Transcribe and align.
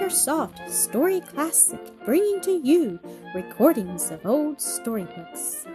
AcreSoft 0.00 0.70
Story 0.70 1.20
Classic, 1.20 1.78
bringing 2.06 2.40
to 2.40 2.52
you 2.52 2.98
recordings 3.34 4.10
of 4.10 4.24
old 4.24 4.58
storybooks. 4.58 5.66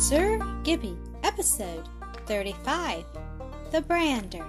Sir 0.00 0.38
Gibbie, 0.64 0.96
episode 1.24 1.86
35 2.24 3.04
The 3.70 3.82
Brander. 3.82 4.46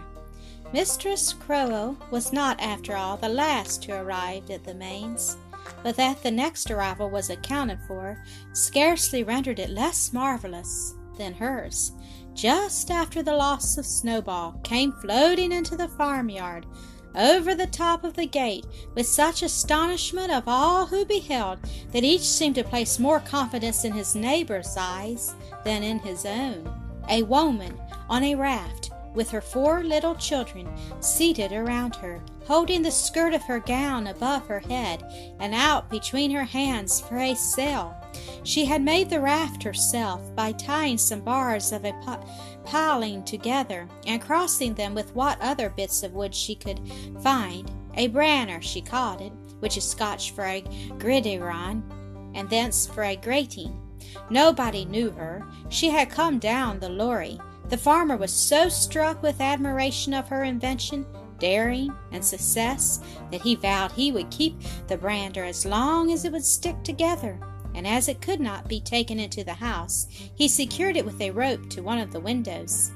Mistress 0.72 1.34
Croale 1.34 1.98
was 2.10 2.32
not, 2.32 2.58
after 2.62 2.96
all, 2.96 3.18
the 3.18 3.28
last 3.28 3.84
to 3.84 4.02
arrive 4.02 4.50
at 4.50 4.64
the 4.64 4.74
Mains, 4.74 5.36
but 5.84 5.98
that 5.98 6.24
the 6.24 6.32
next 6.32 6.72
arrival 6.72 7.10
was 7.10 7.30
accounted 7.30 7.80
for 7.86 8.24
scarcely 8.54 9.26
rendered 9.26 9.60
it 9.60 9.70
less 9.70 10.14
marvellous 10.14 10.96
than 11.18 11.34
hers. 11.34 11.92
Just 12.34 12.90
after 12.90 13.22
the 13.22 13.36
loss 13.36 13.78
of 13.78 13.86
Snowball 13.86 14.60
came 14.64 14.92
floating 14.92 15.52
into 15.52 15.78
the 15.78 15.88
farmyard 15.88 16.66
over 17.16 17.54
the 17.54 17.68
top 17.68 18.04
of 18.04 18.16
the 18.16 18.26
gate 18.26 18.66
with 18.96 19.06
such 19.06 19.44
astonishment 19.44 20.32
of 20.32 20.44
all 20.48 20.86
who 20.86 21.06
beheld 21.06 21.60
that 21.92 22.04
each 22.04 22.22
seemed 22.22 22.56
to 22.56 22.64
place 22.64 23.00
more 23.00 23.20
confidence 23.20 23.86
in 23.86 23.94
his 23.94 24.16
neighbor's 24.16 24.76
eyes 24.78 25.36
than 25.64 25.84
in 25.84 26.00
his 26.00 26.26
own. 26.26 26.68
A 27.10 27.24
woman 27.24 27.80
on 28.10 28.24
a 28.24 28.36
raft 28.36 28.92
with 29.14 29.30
her 29.30 29.42
four 29.42 29.84
little 29.84 30.16
children 30.16 30.68
seated 31.00 31.52
around 31.52 31.96
her, 31.96 32.20
holding 32.46 32.82
the 32.82 32.92
skirt 32.92 33.34
of 33.34 33.44
her 33.44 33.60
gown 33.60 34.08
above 34.08 34.48
her 34.48 34.60
head 34.60 35.04
and 35.40 35.54
out 35.54 35.90
between 35.90 36.32
her 36.32 36.44
hands 36.44 37.00
for 37.00 37.18
a 37.18 37.36
sail. 37.36 37.96
She 38.44 38.66
had 38.66 38.82
made 38.82 39.10
the 39.10 39.22
raft 39.22 39.64
herself 39.64 40.36
by 40.36 40.52
tying 40.52 40.98
some 40.98 41.22
bars 41.22 41.72
of 41.72 41.86
a 41.86 41.94
piling 42.66 43.24
together 43.24 43.88
and 44.06 44.22
crossing 44.22 44.74
them 44.74 44.94
with 44.94 45.16
what 45.16 45.42
other 45.42 45.70
bits 45.70 46.04
of 46.04 46.14
wood 46.14 46.36
she 46.36 46.56
could 46.56 46.80
find. 47.22 47.72
A 47.96 48.08
brander, 48.08 48.62
she 48.62 48.82
called 48.82 49.22
it, 49.22 49.32
which 49.60 49.78
is 49.78 49.90
Scotch 49.90 50.32
for 50.32 50.44
a 50.44 50.64
gridiron, 51.00 51.84
and 52.36 52.50
thence 52.50 52.86
for 52.86 53.04
a 53.04 53.16
grating. 53.16 53.80
Nobody 54.30 54.84
knew 54.84 55.12
her. 55.12 55.46
She 55.70 55.90
had 55.90 56.10
come 56.10 56.40
down 56.40 56.80
the 56.80 56.90
Lorrie. 56.90 57.40
The 57.70 57.78
farmer 57.78 58.18
was 58.18 58.34
so 58.34 58.68
struck 58.68 59.22
with 59.24 59.40
admiration 59.40 60.14
of 60.14 60.28
her 60.28 60.44
invention, 60.44 61.06
daring, 61.40 61.94
and 62.12 62.24
success 62.24 63.00
that 63.32 63.42
he 63.42 63.56
vowed 63.56 63.92
he 63.94 64.12
would 64.12 64.30
keep 64.32 64.60
the 64.88 64.98
brander 64.98 65.44
as 65.44 65.66
long 65.66 66.12
as 66.12 66.26
it 66.26 66.32
would 66.32 66.46
stick 66.46 66.84
together 66.84 67.40
and 67.76 67.88
as 67.88 68.08
it 68.08 68.22
could 68.22 68.40
not 68.40 68.68
be 68.68 68.80
taken 68.80 69.20
into 69.20 69.44
the 69.44 69.54
house, 69.54 70.08
he 70.36 70.48
secured 70.48 70.98
it 70.98 71.06
with 71.06 71.20
a 71.22 71.32
rope 71.32 71.70
to 71.70 71.82
one 71.82 72.00
of 72.00 72.12
the 72.12 72.20
windows. 72.20 72.92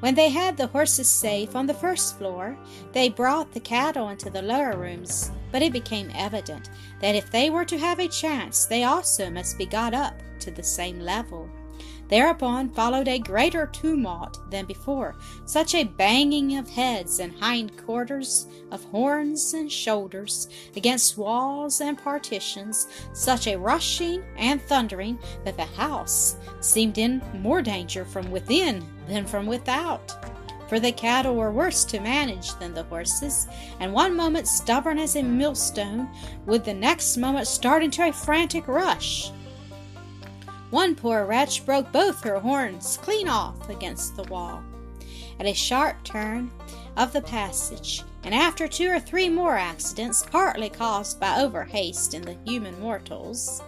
When 0.00 0.14
they 0.14 0.30
had 0.30 0.56
the 0.56 0.66
horses 0.68 1.10
safe 1.10 1.54
on 1.54 1.66
the 1.66 1.74
first 1.74 2.16
floor, 2.16 2.56
they 2.92 3.10
brought 3.10 3.52
the 3.52 3.60
cattle 3.60 4.08
into 4.08 4.30
the 4.30 4.40
lower 4.40 4.76
rooms, 4.76 5.30
but 5.52 5.60
it 5.60 5.74
became 5.74 6.10
evident 6.14 6.70
that 7.00 7.14
if 7.14 7.30
they 7.30 7.50
were 7.50 7.66
to 7.66 7.78
have 7.78 7.98
a 7.98 8.08
chance, 8.08 8.64
they 8.64 8.84
also 8.84 9.28
must 9.28 9.58
be 9.58 9.66
got 9.66 9.92
up 9.92 10.14
to 10.40 10.50
the 10.50 10.62
same 10.62 11.00
level. 11.00 11.50
Thereupon 12.10 12.70
followed 12.70 13.06
a 13.06 13.20
greater 13.20 13.68
tumult 13.68 14.40
than 14.50 14.66
before, 14.66 15.14
such 15.46 15.76
a 15.76 15.84
banging 15.84 16.56
of 16.58 16.68
heads 16.68 17.20
and 17.20 17.32
hind 17.38 17.76
quarters, 17.76 18.48
of 18.72 18.82
horns 18.86 19.54
and 19.54 19.70
shoulders, 19.70 20.48
against 20.74 21.16
walls 21.16 21.80
and 21.80 21.96
partitions, 21.96 22.88
such 23.12 23.46
a 23.46 23.56
rushing 23.56 24.24
and 24.36 24.60
thundering 24.60 25.20
that 25.44 25.56
the 25.56 25.64
house 25.64 26.36
seemed 26.60 26.98
in 26.98 27.22
more 27.32 27.62
danger 27.62 28.04
from 28.04 28.28
within 28.32 28.84
than 29.06 29.24
from 29.24 29.46
without. 29.46 30.12
For 30.68 30.80
the 30.80 30.92
cattle 30.92 31.36
were 31.36 31.52
worse 31.52 31.84
to 31.86 32.00
manage 32.00 32.54
than 32.54 32.74
the 32.74 32.84
horses, 32.84 33.46
and 33.78 33.92
one 33.92 34.16
moment 34.16 34.48
stubborn 34.48 34.98
as 34.98 35.14
a 35.14 35.22
millstone 35.22 36.08
would 36.46 36.64
the 36.64 36.74
next 36.74 37.16
moment 37.16 37.46
start 37.46 37.84
into 37.84 38.08
a 38.08 38.12
frantic 38.12 38.66
rush. 38.66 39.30
One 40.70 40.94
poor 40.94 41.26
wretch 41.26 41.66
broke 41.66 41.90
both 41.90 42.22
her 42.22 42.38
horns 42.38 42.98
clean 43.02 43.28
off 43.28 43.68
against 43.68 44.16
the 44.16 44.22
wall. 44.24 44.62
At 45.38 45.46
a 45.46 45.52
sharp 45.52 46.04
turn 46.04 46.50
of 46.96 47.12
the 47.12 47.22
passage, 47.22 48.04
and 48.22 48.34
after 48.34 48.68
two 48.68 48.88
or 48.88 49.00
three 49.00 49.28
more 49.28 49.56
accidents, 49.56 50.24
partly 50.24 50.68
caused 50.68 51.18
by 51.18 51.40
overhaste 51.40 52.14
in 52.14 52.22
the 52.22 52.36
human 52.46 52.78
mortals, 52.80 53.62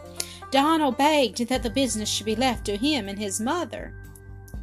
Donal 0.53 0.93
begged 0.93 1.49
that 1.49 1.63
the 1.63 1.71
business 1.71 2.11
should 2.11 2.27
be 2.27 2.37
left 2.37 2.67
to 2.67 2.77
him 2.77 3.09
and 3.09 3.19
his 3.19 3.41
mother. 3.41 3.95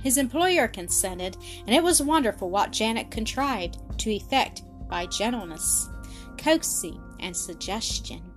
His 0.02 0.18
employer 0.18 0.68
consented, 0.68 1.36
and 1.66 1.76
it 1.76 1.84
was 1.84 2.02
wonderful 2.02 2.50
what 2.50 2.72
Janet 2.72 3.12
contrived 3.12 3.80
to 3.98 4.12
effect 4.12 4.62
by 4.88 5.08
gentleness, 5.08 5.90
coaxing, 6.38 7.02
and 7.20 7.36
suggestion. 7.36 8.29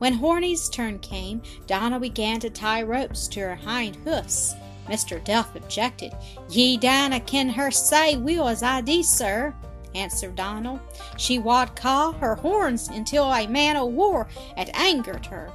When 0.00 0.14
Horny's 0.14 0.70
turn 0.70 0.98
came, 1.00 1.42
Donal 1.66 2.00
began 2.00 2.40
to 2.40 2.48
tie 2.48 2.80
ropes 2.80 3.28
to 3.28 3.40
her 3.40 3.54
hind 3.54 3.96
hoofs. 3.96 4.54
Mr. 4.88 5.22
Duff 5.22 5.54
objected. 5.54 6.14
Ye 6.48 6.78
dinna 6.78 7.20
ken 7.20 7.50
her 7.50 7.70
sae 7.70 8.16
weel 8.16 8.48
as 8.48 8.62
I 8.62 8.80
do, 8.80 9.02
sir, 9.02 9.54
answered 9.94 10.36
Donal. 10.36 10.80
She 11.18 11.38
wad 11.38 11.76
caw 11.76 12.12
her 12.12 12.36
horns 12.36 12.88
until 12.88 13.30
a 13.30 13.46
man 13.46 13.76
o' 13.76 13.84
war 13.84 14.26
had 14.56 14.70
angered 14.72 15.26
her. 15.26 15.52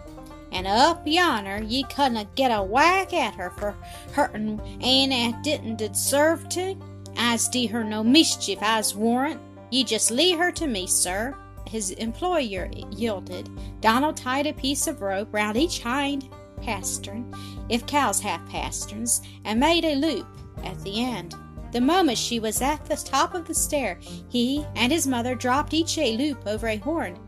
And 0.51 0.67
up 0.67 1.07
yonner 1.07 1.67
ye 1.67 1.83
couldna 1.85 2.27
get 2.35 2.49
a 2.49 2.61
whack 2.61 3.13
at 3.15 3.33
her 3.33 3.49
for 3.49 3.75
hurtin' 4.11 4.61
ane 4.79 5.09
that 5.09 5.41
didn't 5.41 5.77
deserve 5.77 6.47
to. 6.49 6.75
I's 7.17 7.49
do 7.49 7.67
her 7.69 7.83
no 7.83 8.03
mischief, 8.03 8.59
I's 8.61 8.93
warrant. 8.93 9.41
Ye 9.71 9.83
just 9.83 10.11
leave 10.11 10.37
her 10.37 10.51
to 10.51 10.67
me, 10.67 10.85
sir 10.85 11.35
his 11.67 11.91
employer 11.91 12.69
yielded, 12.91 13.49
Donal 13.81 14.13
tied 14.13 14.47
a 14.47 14.53
piece 14.53 14.87
of 14.87 15.01
rope 15.01 15.33
round 15.33 15.57
each 15.57 15.81
hind 15.81 16.29
pastern, 16.61 17.31
if 17.69 17.85
cows 17.85 18.19
have 18.21 18.47
pasterns, 18.47 19.21
and 19.43 19.59
made 19.59 19.85
a 19.85 19.95
loop 19.95 20.27
at 20.63 20.81
the 20.83 21.03
end. 21.03 21.35
The 21.71 21.81
moment 21.81 22.17
she 22.17 22.39
was 22.39 22.61
at 22.61 22.85
the 22.85 22.95
top 22.95 23.33
of 23.33 23.45
the 23.47 23.53
stair, 23.53 23.99
he 24.29 24.65
and 24.75 24.91
his 24.91 25.07
mother 25.07 25.35
dropped 25.35 25.73
each 25.73 25.97
a 25.97 26.15
loop 26.17 26.47
over 26.47 26.67
a 26.67 26.77
horn. 26.77 27.19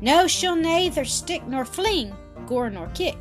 No, 0.00 0.26
she'll 0.26 0.56
neither 0.56 1.04
stick 1.04 1.46
nor 1.46 1.64
fling, 1.64 2.14
gore 2.46 2.70
nor 2.70 2.88
kick, 2.88 3.16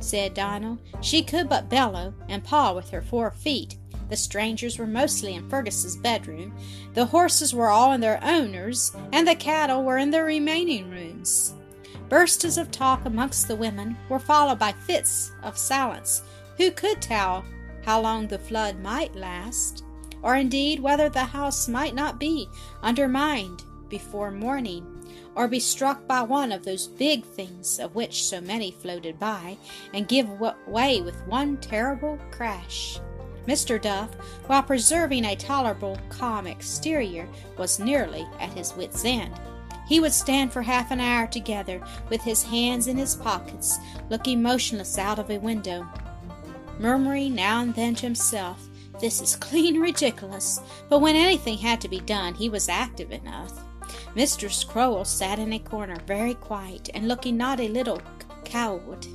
said 0.00 0.34
Donal. 0.34 0.78
She 1.00 1.22
could 1.22 1.48
but 1.48 1.70
bellow 1.70 2.12
and 2.28 2.44
paw 2.44 2.74
with 2.74 2.90
her 2.90 3.00
four 3.00 3.30
feet. 3.30 3.78
The 4.12 4.18
strangers 4.18 4.78
were 4.78 4.86
mostly 4.86 5.36
in 5.36 5.48
Fergus's 5.48 5.96
bedroom, 5.96 6.52
the 6.92 7.06
horses 7.06 7.54
were 7.54 7.70
all 7.70 7.92
in 7.92 8.02
their 8.02 8.22
owners', 8.22 8.94
and 9.10 9.26
the 9.26 9.34
cattle 9.34 9.84
were 9.84 9.96
in 9.96 10.10
the 10.10 10.22
remaining 10.22 10.90
rooms. 10.90 11.54
Bursts 12.10 12.58
of 12.58 12.70
talk 12.70 13.06
amongst 13.06 13.48
the 13.48 13.56
women 13.56 13.96
were 14.10 14.18
followed 14.18 14.58
by 14.58 14.72
fits 14.72 15.32
of 15.42 15.56
silence. 15.56 16.20
Who 16.58 16.70
could 16.72 17.00
tell 17.00 17.42
how 17.86 18.02
long 18.02 18.28
the 18.28 18.38
flood 18.38 18.80
might 18.80 19.16
last, 19.16 19.82
or 20.20 20.36
indeed 20.36 20.78
whether 20.78 21.08
the 21.08 21.24
house 21.24 21.66
might 21.66 21.94
not 21.94 22.20
be 22.20 22.50
undermined 22.82 23.64
before 23.88 24.30
morning, 24.30 24.84
or 25.34 25.48
be 25.48 25.58
struck 25.58 26.06
by 26.06 26.20
one 26.20 26.52
of 26.52 26.66
those 26.66 26.86
big 26.86 27.24
things 27.24 27.78
of 27.78 27.94
which 27.94 28.24
so 28.24 28.42
many 28.42 28.72
floated 28.72 29.18
by, 29.18 29.56
and 29.94 30.06
give 30.06 30.28
way 30.66 31.00
with 31.00 31.26
one 31.26 31.56
terrible 31.56 32.18
crash? 32.30 33.00
Mr. 33.46 33.80
Duff, 33.80 34.10
while 34.46 34.62
preserving 34.62 35.24
a 35.24 35.36
tolerable 35.36 35.98
calm 36.08 36.46
exterior, 36.46 37.28
was 37.58 37.78
nearly 37.78 38.26
at 38.38 38.52
his 38.52 38.74
wits' 38.74 39.04
end. 39.04 39.34
He 39.88 40.00
would 40.00 40.12
stand 40.12 40.52
for 40.52 40.62
half 40.62 40.90
an 40.90 41.00
hour 41.00 41.26
together, 41.26 41.80
with 42.08 42.22
his 42.22 42.44
hands 42.44 42.86
in 42.86 42.96
his 42.96 43.16
pockets, 43.16 43.78
looking 44.10 44.42
motionless 44.42 44.96
out 44.96 45.18
of 45.18 45.30
a 45.30 45.38
window, 45.38 45.86
murmuring 46.78 47.34
now 47.34 47.60
and 47.60 47.74
then 47.74 47.94
to 47.96 48.06
himself, 48.06 48.68
This 49.00 49.20
is 49.20 49.36
clean 49.36 49.80
ridiculous. 49.80 50.60
But 50.88 51.00
when 51.00 51.16
anything 51.16 51.58
had 51.58 51.80
to 51.82 51.88
be 51.88 52.00
done, 52.00 52.34
he 52.34 52.48
was 52.48 52.68
active 52.68 53.10
enough. 53.10 53.52
Mistress 54.14 54.64
Croale 54.64 55.04
sat 55.04 55.38
in 55.38 55.52
a 55.52 55.58
corner, 55.58 55.96
very 56.06 56.34
quiet, 56.34 56.88
and 56.94 57.08
looking 57.08 57.36
not 57.36 57.60
a 57.60 57.68
little 57.68 58.00
cowed. 58.44 59.06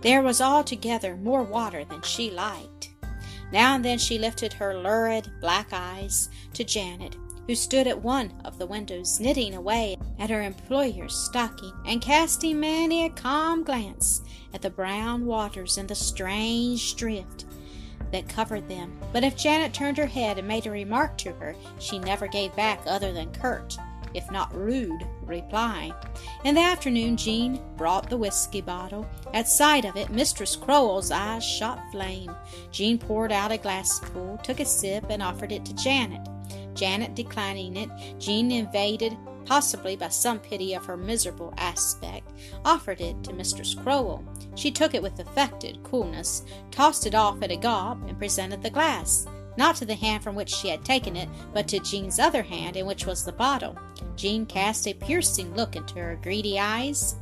There 0.00 0.22
was 0.22 0.40
altogether 0.40 1.16
more 1.16 1.42
water 1.42 1.84
than 1.84 2.02
she 2.02 2.30
liked. 2.30 2.79
Now 3.52 3.74
and 3.74 3.84
then 3.84 3.98
she 3.98 4.18
lifted 4.18 4.52
her 4.54 4.78
lurid 4.78 5.30
black 5.40 5.68
eyes 5.72 6.28
to 6.54 6.64
Janet, 6.64 7.16
who 7.46 7.54
stood 7.54 7.86
at 7.86 8.02
one 8.02 8.32
of 8.44 8.58
the 8.58 8.66
windows, 8.66 9.18
knitting 9.18 9.54
away 9.54 9.96
at 10.18 10.30
her 10.30 10.42
employer's 10.42 11.16
stocking, 11.16 11.72
and 11.84 12.00
casting 12.00 12.60
many 12.60 13.04
a 13.04 13.10
calm 13.10 13.64
glance 13.64 14.22
at 14.54 14.62
the 14.62 14.70
brown 14.70 15.26
waters 15.26 15.78
and 15.78 15.88
the 15.88 15.94
strange 15.94 16.94
drift 16.94 17.44
that 18.12 18.28
covered 18.28 18.68
them. 18.68 18.98
But 19.12 19.24
if 19.24 19.36
Janet 19.36 19.74
turned 19.74 19.96
her 19.98 20.06
head 20.06 20.38
and 20.38 20.46
made 20.46 20.66
a 20.66 20.70
remark 20.70 21.18
to 21.18 21.32
her, 21.34 21.54
she 21.78 21.98
never 21.98 22.26
gave 22.26 22.54
back 22.54 22.82
other 22.86 23.12
than 23.12 23.32
curt 23.32 23.76
if 24.14 24.30
not 24.30 24.54
rude, 24.54 25.06
reply. 25.22 25.92
In 26.44 26.54
the 26.54 26.60
afternoon, 26.60 27.16
Jean 27.16 27.60
brought 27.76 28.08
the 28.08 28.16
whiskey 28.16 28.60
bottle. 28.60 29.06
At 29.34 29.48
sight 29.48 29.84
of 29.84 29.96
it, 29.96 30.10
Mistress 30.10 30.56
Croale's 30.56 31.10
eyes 31.10 31.44
shot 31.44 31.80
flame. 31.92 32.34
Jean 32.70 32.98
poured 32.98 33.32
out 33.32 33.52
a 33.52 33.58
glassful, 33.58 34.38
took 34.42 34.60
a 34.60 34.64
sip, 34.64 35.06
and 35.10 35.22
offered 35.22 35.52
it 35.52 35.64
to 35.64 35.74
Janet. 35.74 36.26
Janet 36.74 37.14
declining 37.14 37.76
it, 37.76 37.90
Jean 38.18 38.50
invaded 38.50 39.16
possibly 39.44 39.96
by 39.96 40.08
some 40.08 40.38
pity 40.38 40.74
of 40.74 40.86
her 40.86 40.96
miserable 40.96 41.52
aspect, 41.58 42.30
offered 42.64 43.00
it 43.00 43.22
to 43.24 43.32
Mistress 43.32 43.74
Croale. 43.74 44.24
She 44.54 44.70
took 44.70 44.94
it 44.94 45.02
with 45.02 45.18
affected 45.18 45.82
coolness, 45.82 46.44
tossed 46.70 47.06
it 47.06 47.14
off 47.14 47.42
at 47.42 47.50
a 47.50 47.56
gulp, 47.56 47.98
and 48.06 48.18
presented 48.18 48.62
the 48.62 48.70
glass, 48.70 49.26
not 49.56 49.76
to 49.76 49.84
the 49.84 49.94
hand 49.94 50.22
from 50.22 50.36
which 50.36 50.50
she 50.50 50.68
had 50.68 50.84
taken 50.84 51.16
it, 51.16 51.28
but 51.52 51.66
to 51.68 51.80
Jean's 51.80 52.18
other 52.18 52.42
hand, 52.42 52.76
in 52.76 52.86
which 52.86 53.06
was 53.06 53.24
the 53.24 53.32
bottle. 53.32 53.76
Jean 54.16 54.46
cast 54.46 54.86
a 54.86 54.94
piercing 54.94 55.54
look 55.54 55.76
into 55.76 55.94
her 55.94 56.18
greedy 56.22 56.58
eyes, 56.58 57.16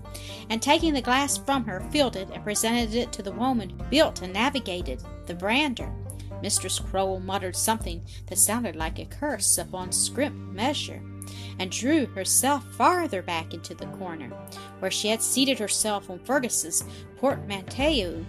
and 0.51 0.61
taking 0.61 0.95
the 0.95 1.03
glass 1.03 1.37
from 1.37 1.65
her, 1.65 1.81
filled 1.91 2.17
it 2.17 2.29
and 2.33 2.43
presented 2.45 2.95
it 2.95 3.13
to 3.13 3.23
the 3.23 3.33
woman 3.33 3.71
who 3.71 3.83
built 3.85 4.23
and 4.23 4.33
navigated 4.33 5.03
the 5.27 5.35
brander. 5.35 5.93
Mistress 6.43 6.79
Croale 6.79 7.21
muttered 7.21 7.57
something 7.57 8.03
that 8.27 8.39
sounded 8.39 8.77
like 8.77 8.99
a 8.99 9.05
curse 9.05 9.59
upon 9.59 9.93
scrimp 9.93 10.35
measure 10.35 11.03
and 11.59 11.71
drew 11.71 12.07
herself 12.07 12.65
farther 12.73 13.23
back 13.23 13.53
into 13.53 13.75
the 13.75 13.87
corner, 13.87 14.31
where 14.79 14.91
she 14.91 15.09
had 15.09 15.23
seated 15.23 15.59
herself 15.59 16.09
on 16.09 16.19
Fergus's 16.21 16.85
portmanteau. 17.17 18.25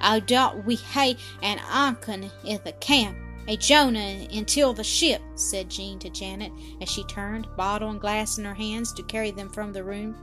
I 0.00 0.20
doubt 0.20 0.64
we 0.64 0.76
hae 0.76 1.16
an 1.42 1.60
anchor 1.70 2.12
in 2.44 2.60
the 2.64 2.72
camp, 2.80 3.16
a 3.48 3.56
Jonah 3.56 4.26
until 4.32 4.72
the 4.72 4.84
ship, 4.84 5.22
said 5.34 5.70
Jean 5.70 5.98
to 6.00 6.10
Janet 6.10 6.52
as 6.80 6.88
she 6.88 7.04
turned, 7.04 7.46
bottle 7.56 7.90
and 7.90 8.00
glass 8.00 8.38
in 8.38 8.44
her 8.44 8.54
hands, 8.54 8.92
to 8.94 9.02
carry 9.04 9.30
them 9.30 9.48
from 9.48 9.72
the 9.72 9.84
room. 9.84 10.16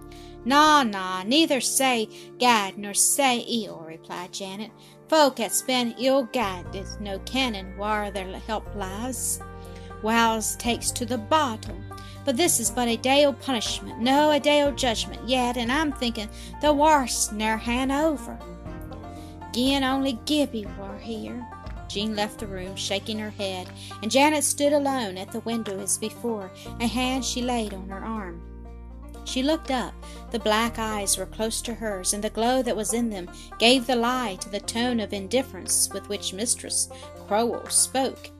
Na, 0.46 0.84
na, 0.84 1.24
neither 1.24 1.62
say 1.62 2.10
guide 2.38 2.78
nor 2.78 2.94
say 2.94 3.40
ill, 3.40 3.84
replied 3.88 4.34
Janet. 4.34 4.72
Folk 5.08 5.38
that's 5.38 5.62
been 5.62 5.96
ill 5.98 6.24
guided 6.34 6.86
no 7.00 7.20
kennin 7.20 7.78
whar 7.78 8.12
their 8.12 8.28
help 8.40 8.66
lies. 8.76 9.40
Wows 10.02 10.58
takes 10.58 10.92
to 10.92 11.06
the 11.06 11.18
bottom, 11.18 11.82
but 12.26 12.36
this 12.36 12.60
is 12.60 12.70
but 12.70 12.90
a 12.90 12.98
day 12.98 13.26
o' 13.26 13.32
punishment, 13.32 14.00
no 14.00 14.32
a 14.32 14.40
day 14.40 14.64
o' 14.64 14.72
judgment 14.72 15.28
yet, 15.28 15.56
and 15.56 15.72
I'm 15.72 15.94
thinking 15.94 16.30
the 16.62 16.74
warst 16.74 17.32
ne'er 17.32 17.58
han 17.58 17.90
over. 17.90 18.38
Gin 19.54 19.84
only 19.84 20.20
Gibbie 20.26 20.68
were 20.78 20.98
here. 20.98 21.46
Jean 21.94 22.16
left 22.16 22.40
the 22.40 22.48
room, 22.48 22.76
shaking 22.76 23.20
her 23.20 23.30
head, 23.30 23.70
and 24.02 24.10
Janet 24.10 24.44
stood 24.44 24.74
alone 24.74 25.16
at 25.16 25.32
the 25.32 25.42
window 25.42 25.80
as 25.80 26.00
before, 26.00 26.50
a 26.80 26.88
hand 26.88 27.24
she 27.24 27.42
laid 27.44 27.72
on 27.72 27.88
her 27.88 28.04
arm. 28.04 28.42
She 29.26 29.44
looked 29.44 29.70
up. 29.70 29.94
The 30.32 30.40
black 30.40 30.80
eyes 30.80 31.18
were 31.20 31.28
close 31.28 31.62
to 31.62 31.74
hers, 31.76 32.14
and 32.14 32.24
the 32.24 32.32
glow 32.32 32.64
that 32.64 32.76
was 32.76 32.94
in 32.94 33.12
them 33.12 33.30
gave 33.60 33.86
the 33.86 33.96
lie 33.96 34.38
to 34.42 34.50
the 34.50 34.60
tone 34.60 35.00
of 35.00 35.14
indifference 35.14 35.88
with 35.94 36.10
which 36.10 36.34
Mistress 36.34 36.90
Croale 37.28 37.70
spoke. 37.70 38.32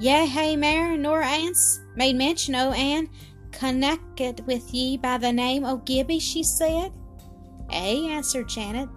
Ye 0.00 0.26
hae 0.26 0.56
mair 0.56 0.96
nor 0.96 1.22
ance 1.22 1.80
made 1.94 2.16
mention 2.16 2.56
o' 2.56 2.72
Anne 2.72 3.08
connected 3.52 4.44
with 4.44 4.74
ye 4.74 4.96
by 4.96 5.18
the 5.18 5.32
name 5.32 5.64
o' 5.64 5.76
Gibbie, 5.76 6.18
she 6.18 6.42
said. 6.42 6.92
Eh, 7.70 8.08
answered 8.08 8.48
Janet, 8.48 8.88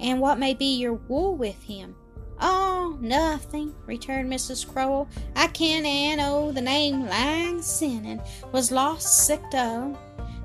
and 0.00 0.20
what 0.20 0.38
may 0.38 0.52
be 0.52 0.76
your 0.76 0.94
wool 0.94 1.36
with 1.36 1.62
him? 1.62 1.94
Oh, 2.40 2.98
nothing, 3.00 3.74
returned 3.86 4.30
Mrs. 4.30 4.66
Croale. 4.70 5.08
I 5.34 5.46
ken 5.48 5.86
Anne 5.86 6.20
o' 6.20 6.52
the 6.52 6.60
name 6.60 7.06
lang 7.06 7.62
sin, 7.62 8.04
and 8.04 8.20
was 8.52 8.70
lost 8.70 9.26
sick 9.26 9.42
o. 9.54 9.96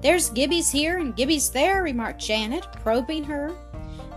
There's 0.02 0.32
Gibbies 0.32 0.72
here 0.72 0.98
and 0.98 1.16
Gibbies 1.16 1.52
there, 1.52 1.84
remarked 1.84 2.22
Janet, 2.22 2.66
probing 2.82 3.24
her. 3.26 3.56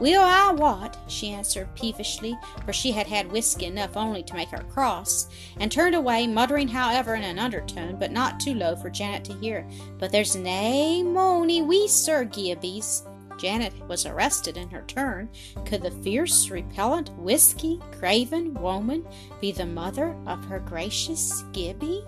Will 0.00 0.22
I 0.22 0.52
what? 0.52 0.96
she 1.06 1.30
answered 1.30 1.72
peevishly, 1.76 2.36
for 2.64 2.72
she 2.72 2.90
had 2.90 3.06
had 3.06 3.30
whisky 3.30 3.66
enough 3.66 3.96
only 3.96 4.22
to 4.24 4.34
make 4.34 4.48
her 4.48 4.64
cross, 4.64 5.28
and 5.58 5.70
turned 5.70 5.94
away, 5.94 6.26
muttering, 6.26 6.68
however, 6.68 7.14
in 7.14 7.22
an 7.22 7.38
undertone, 7.38 7.96
but 7.98 8.10
not 8.10 8.40
too 8.40 8.54
low 8.54 8.74
for 8.74 8.90
Janet 8.90 9.24
to 9.26 9.34
hear. 9.34 9.68
But 9.98 10.10
there's 10.10 10.34
nae 10.34 11.02
mony 11.02 11.62
wee 11.62 11.86
Sir 11.86 12.24
Gibbies. 12.24 13.06
Janet 13.38 13.74
was 13.88 14.06
arrested 14.06 14.56
in 14.56 14.70
her 14.70 14.82
turn. 14.86 15.28
Could 15.64 15.82
the 15.82 15.90
fierce, 15.90 16.50
repellent, 16.50 17.10
whisky 17.18 17.80
craven 17.98 18.54
woman 18.54 19.06
be 19.40 19.52
the 19.52 19.66
mother 19.66 20.16
of 20.26 20.44
her 20.46 20.60
gracious 20.60 21.42
Gibbie? 21.52 22.04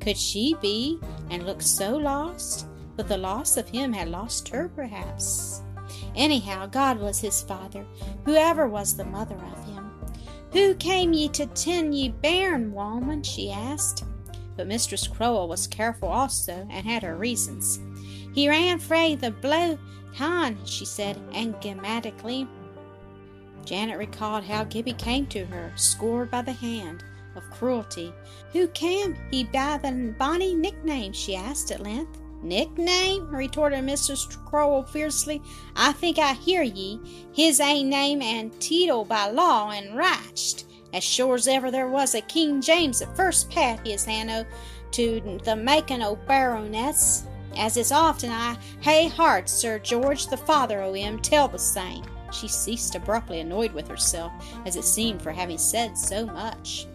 Could 0.00 0.16
she 0.16 0.56
be, 0.60 0.98
and 1.30 1.44
look 1.44 1.62
so 1.62 1.96
lost? 1.96 2.66
But 2.96 3.08
the 3.08 3.18
loss 3.18 3.56
of 3.56 3.68
him 3.68 3.92
had 3.92 4.08
lost 4.08 4.48
her, 4.48 4.68
perhaps. 4.68 5.62
Anyhow, 6.14 6.66
God 6.66 6.98
was 6.98 7.20
his 7.20 7.42
father, 7.42 7.86
whoever 8.24 8.66
was 8.66 8.96
the 8.96 9.04
mother 9.04 9.36
of 9.36 9.64
him. 9.66 9.90
Who 10.52 10.74
came 10.74 11.12
ye 11.12 11.28
to 11.30 11.46
tend 11.46 11.94
ye 11.94 12.08
bairn, 12.08 12.72
woman? 12.72 13.22
she 13.22 13.50
asked. 13.50 14.04
But 14.56 14.66
Mistress 14.66 15.06
Croale 15.06 15.48
was 15.48 15.66
careful 15.66 16.08
also, 16.08 16.66
and 16.68 16.86
had 16.86 17.02
her 17.02 17.16
reasons. 17.16 17.78
He 18.32 18.48
ran 18.48 18.78
frae 18.78 19.14
the 19.14 19.30
blow 19.30 19.78
time, 20.14 20.58
she 20.64 20.84
said 20.84 21.20
enigmatically. 21.32 22.46
Janet 23.64 23.98
recalled 23.98 24.44
how 24.44 24.64
Gibbie 24.64 24.98
came 24.98 25.26
to 25.26 25.44
her, 25.46 25.72
scored 25.76 26.30
by 26.30 26.42
the 26.42 26.52
hand 26.52 27.04
of 27.36 27.50
cruelty. 27.50 28.12
Who 28.52 28.68
came 28.68 29.16
he 29.30 29.44
by 29.44 29.78
the 29.78 30.14
bonny 30.18 30.54
nickname? 30.54 31.12
she 31.12 31.36
asked 31.36 31.70
at 31.70 31.82
length. 31.82 32.18
Nickname? 32.42 33.28
retorted 33.28 33.84
Mrs. 33.84 34.42
Croale 34.46 34.82
fiercely. 34.84 35.42
I 35.76 35.92
think 35.92 36.18
I 36.18 36.32
hear 36.32 36.62
ye. 36.62 36.98
His 37.32 37.60
ain't 37.60 37.88
name 37.88 38.22
and 38.22 38.58
title 38.60 39.04
by 39.04 39.28
law 39.28 39.70
and 39.70 39.96
right. 39.96 40.64
As 40.92 41.04
sure's 41.04 41.46
ever 41.46 41.70
there 41.70 41.88
was 41.88 42.14
a 42.14 42.20
King 42.22 42.60
James 42.60 43.00
that 43.00 43.14
first 43.14 43.50
pat 43.50 43.86
his 43.86 44.04
hand 44.04 44.30
o 44.30 44.44
to 44.92 45.38
the 45.44 45.54
making 45.54 46.02
o 46.02 46.16
baronets. 46.16 47.24
As 47.56 47.76
is 47.76 47.92
often 47.92 48.30
I 48.30 48.56
hae 48.80 49.08
heard 49.08 49.48
Sir 49.48 49.78
George, 49.78 50.26
the 50.26 50.36
father 50.36 50.82
o' 50.82 50.92
him, 50.92 51.18
tell 51.18 51.48
the 51.48 51.58
same. 51.58 52.04
She 52.32 52.48
ceased 52.48 52.94
abruptly, 52.94 53.40
annoyed 53.40 53.72
with 53.72 53.88
herself, 53.88 54.32
as 54.64 54.76
it 54.76 54.84
seemed, 54.84 55.20
for 55.20 55.32
having 55.32 55.58
said 55.58 55.98
so 55.98 56.26
much. 56.26 56.86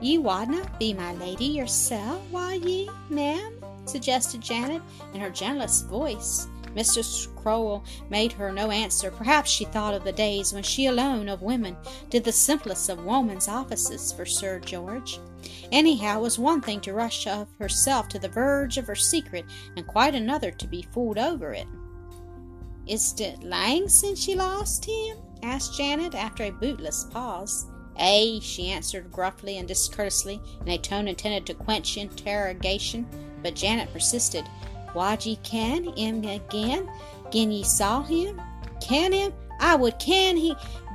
Ye 0.00 0.18
wadna 0.18 0.66
be 0.78 0.92
my 0.92 1.14
lady 1.14 1.44
yourself, 1.44 2.20
why 2.30 2.54
ye, 2.54 2.88
ma'am? 3.08 3.54
suggested 3.84 4.40
Janet 4.40 4.82
in 5.14 5.20
her 5.20 5.30
gentlest 5.30 5.86
voice. 5.86 6.48
Mrs. 6.74 7.34
Croale 7.36 7.84
made 8.08 8.32
her 8.32 8.52
no 8.52 8.70
answer. 8.70 9.10
Perhaps 9.10 9.50
she 9.50 9.64
thought 9.64 9.94
of 9.94 10.04
the 10.04 10.12
days 10.12 10.52
when 10.52 10.62
she 10.62 10.86
alone 10.86 11.28
of 11.28 11.42
women 11.42 11.76
did 12.08 12.24
the 12.24 12.32
simplest 12.32 12.88
of 12.88 13.04
woman's 13.04 13.48
offices 13.48 14.12
for 14.12 14.24
Sir 14.24 14.60
George. 14.60 15.18
Anyhow, 15.72 16.18
it 16.18 16.22
was 16.22 16.38
one 16.38 16.60
thing 16.60 16.80
to 16.82 16.92
rush 16.92 17.26
of 17.26 17.48
herself 17.58 18.08
to 18.08 18.18
the 18.18 18.28
verge 18.28 18.78
of 18.78 18.86
her 18.86 18.94
secret, 18.94 19.44
and 19.76 19.86
quite 19.86 20.14
another 20.14 20.50
to 20.50 20.66
be 20.66 20.86
fooled 20.92 21.18
over 21.18 21.52
it. 21.52 21.66
Is 22.86 23.14
it 23.20 23.42
lang 23.42 23.88
since 23.88 24.22
she 24.22 24.34
lost 24.34 24.84
him? 24.84 25.18
asked 25.42 25.76
Janet 25.76 26.14
after 26.14 26.44
a 26.44 26.50
bootless 26.50 27.04
pause. 27.04 27.66
Ay, 27.98 28.40
she 28.42 28.70
answered 28.70 29.12
gruffly 29.12 29.58
and 29.58 29.68
discourteously, 29.68 30.40
in 30.62 30.68
a 30.68 30.78
tone 30.78 31.06
intended 31.08 31.46
to 31.46 31.54
quench 31.54 31.96
interrogation. 31.96 33.06
But 33.42 33.54
Janet 33.54 33.92
persisted. 33.92 34.48
Ye 34.94 35.36
can 35.36 35.84
him 35.96 36.24
again? 36.24 36.90
Gin 37.30 37.52
ye 37.52 37.62
saw 37.62 38.02
him? 38.02 38.40
Can 38.80 39.12
him? 39.12 39.32
I 39.60 39.76
would 39.76 39.98
can 39.98 40.36
he 40.36 40.54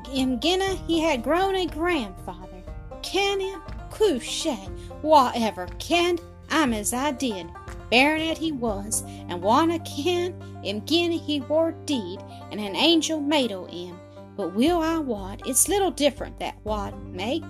him 0.09 0.39
ginna 0.39 0.77
he 0.87 0.99
had 0.99 1.23
grown 1.23 1.55
a 1.55 1.65
grandfather. 1.65 2.63
Can 3.01 3.39
him? 3.39 3.61
Couche, 3.91 4.57
whatever 5.01 5.67
can 5.79 6.17
I'm 6.49 6.73
as 6.73 6.93
I 6.93 7.11
did. 7.11 7.47
Baronet 7.89 8.37
he 8.37 8.51
was, 8.51 9.03
and 9.29 9.41
wanna 9.41 9.79
ken 9.79 10.33
him 10.63 10.85
gin 10.85 11.11
he 11.11 11.39
wore 11.41 11.71
deed, 11.85 12.19
and 12.51 12.59
an 12.59 12.75
angel 12.75 13.19
made 13.21 13.51
o' 13.51 13.65
him. 13.65 13.97
But 14.35 14.53
will 14.53 14.81
I 14.81 14.97
wad, 14.97 15.43
it's 15.45 15.69
little 15.69 15.91
different 15.91 16.39
that 16.39 16.57
wad 16.63 16.93
make. 17.05 17.43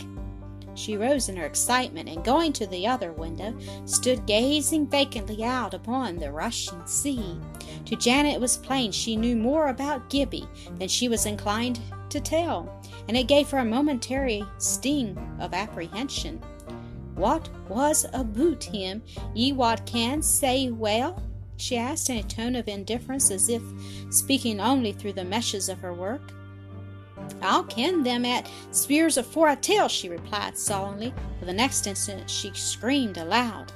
She 0.75 0.97
rose 0.97 1.29
in 1.29 1.37
her 1.37 1.45
excitement, 1.45 2.09
and 2.09 2.23
going 2.23 2.53
to 2.53 2.67
the 2.67 2.85
other 2.85 3.11
window, 3.13 3.55
stood 3.85 4.25
gazing 4.25 4.87
vacantly 4.87 5.43
out 5.43 5.73
upon 5.73 6.17
the 6.17 6.31
rushing 6.31 6.85
sea. 6.85 7.39
To 7.85 7.95
Janet 7.95 8.35
it 8.35 8.41
was 8.41 8.57
plain 8.57 8.91
she 8.91 9.15
knew 9.15 9.35
more 9.35 9.69
about 9.69 10.09
Gibbie 10.09 10.47
than 10.77 10.87
she 10.87 11.07
was 11.07 11.25
inclined 11.25 11.79
to 12.09 12.19
tell, 12.19 12.81
and 13.07 13.15
it 13.17 13.27
gave 13.27 13.49
her 13.49 13.59
a 13.59 13.65
momentary 13.65 14.43
sting 14.57 15.17
of 15.39 15.53
apprehension. 15.53 16.41
What 17.15 17.49
was 17.69 18.05
aboot 18.13 18.65
him? 18.65 19.01
Ye 19.33 19.53
what 19.53 19.85
can 19.85 20.21
say 20.21 20.69
well? 20.69 21.23
she 21.57 21.77
asked 21.77 22.09
in 22.09 22.17
a 22.17 22.23
tone 22.23 22.55
of 22.55 22.67
indifference, 22.67 23.31
as 23.31 23.47
if 23.47 23.61
speaking 24.09 24.59
only 24.59 24.91
through 24.91 25.13
the 25.13 25.23
meshes 25.23 25.69
of 25.69 25.79
her 25.79 25.93
work. 25.93 26.33
I'll 27.41 27.63
ken 27.63 28.03
them 28.03 28.25
at 28.25 28.49
spears 28.71 29.17
afore 29.17 29.47
I 29.47 29.55
tell, 29.55 29.87
she 29.87 30.09
replied 30.09 30.57
sullenly, 30.57 31.13
but 31.39 31.45
the 31.45 31.53
next 31.53 31.87
instant 31.87 32.29
she 32.29 32.51
screamed 32.53 33.17
aloud. 33.17 33.71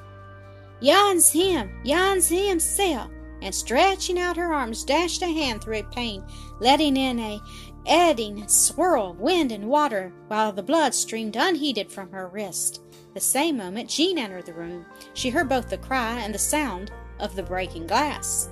Yon's 0.81 1.31
him! 1.31 1.69
Yon's 1.83 2.29
himself! 2.29 3.09
And 3.41 3.55
stretching 3.55 4.19
out 4.19 4.37
her 4.37 4.53
arms, 4.53 4.83
dashed 4.83 5.21
a 5.21 5.27
hand 5.27 5.63
through 5.63 5.77
a 5.77 5.83
pane, 5.83 6.23
letting 6.59 6.97
in 6.97 7.19
a 7.19 7.39
eddying 7.85 8.47
swirl 8.47 9.11
of 9.11 9.19
wind 9.19 9.51
and 9.51 9.67
water, 9.67 10.11
while 10.27 10.51
the 10.51 10.63
blood 10.63 10.93
streamed 10.93 11.35
unheeded 11.37 11.91
from 11.91 12.11
her 12.11 12.27
wrist. 12.27 12.81
The 13.13 13.19
same 13.19 13.57
moment 13.57 13.89
Jean 13.89 14.17
entered 14.17 14.45
the 14.45 14.53
room. 14.53 14.85
She 15.13 15.29
heard 15.29 15.49
both 15.49 15.69
the 15.69 15.77
cry 15.77 16.19
and 16.19 16.33
the 16.33 16.39
sound 16.39 16.91
of 17.19 17.35
the 17.35 17.43
breaking 17.43 17.87
glass. 17.87 18.49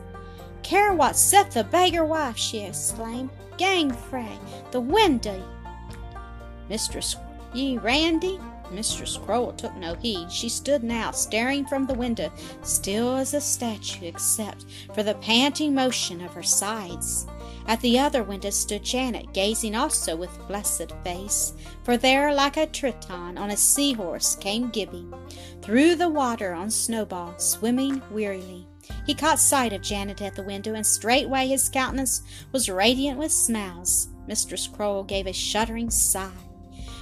Care 0.64 0.94
what 0.94 1.16
set 1.16 1.52
the 1.52 1.64
beggar 1.64 2.06
wife, 2.06 2.38
she 2.38 2.60
exclaimed. 2.60 3.30
Gang 3.58 3.92
fray, 3.92 4.38
the 4.72 4.80
window. 4.80 5.44
Mistress 6.70 7.16
ye 7.54 7.78
Randy? 7.78 8.40
Mistress 8.72 9.18
Croale 9.18 9.54
took 9.54 9.76
no 9.78 9.96
heed. 9.96 10.32
She 10.32 10.50
stood 10.50 10.84
now, 10.84 11.12
staring 11.12 11.66
from 11.66 11.88
the 11.88 11.94
window, 11.94 12.32
still 12.62 13.16
as 13.16 13.34
a 13.34 13.42
statue, 13.42 14.06
except 14.06 14.66
for 14.94 15.04
the 15.04 15.16
panting 15.16 15.74
motion 15.74 16.22
of 16.22 16.34
her 16.34 16.44
sides. 16.44 17.26
At 17.66 17.82
the 17.82 17.98
other 17.98 18.24
window 18.24 18.50
stood 18.50 18.84
Janet, 18.84 19.34
gazing 19.34 19.76
also 19.76 20.16
with 20.16 20.48
blessed 20.48 20.92
face, 21.04 21.54
for 21.84 21.98
there, 21.98 22.34
like 22.34 22.58
a 22.58 22.68
Triton 22.68 23.38
on 23.38 23.52
a 23.52 23.58
sea-horse, 23.58 24.36
came 24.36 24.70
Gibbie, 24.70 25.08
through 25.62 25.96
the 25.96 26.10
water 26.10 26.54
on 26.54 26.70
Snowball, 26.70 27.40
swimming 27.40 28.02
wearily. 28.12 28.68
He 29.06 29.14
caught 29.14 29.40
sight 29.40 29.74
of 29.74 29.82
Janet 29.82 30.22
at 30.22 30.36
the 30.36 30.44
window, 30.44 30.74
and 30.74 30.86
straightway 30.86 31.48
his 31.48 31.70
countenance 31.70 32.22
was 32.52 32.70
radiant 32.70 33.18
with 33.18 33.32
smiles. 33.32 34.10
Mistress 34.28 34.68
Croale 34.68 35.04
gave 35.04 35.28
a 35.28 35.34
shuddering 35.34 35.90
sigh, 35.90 36.32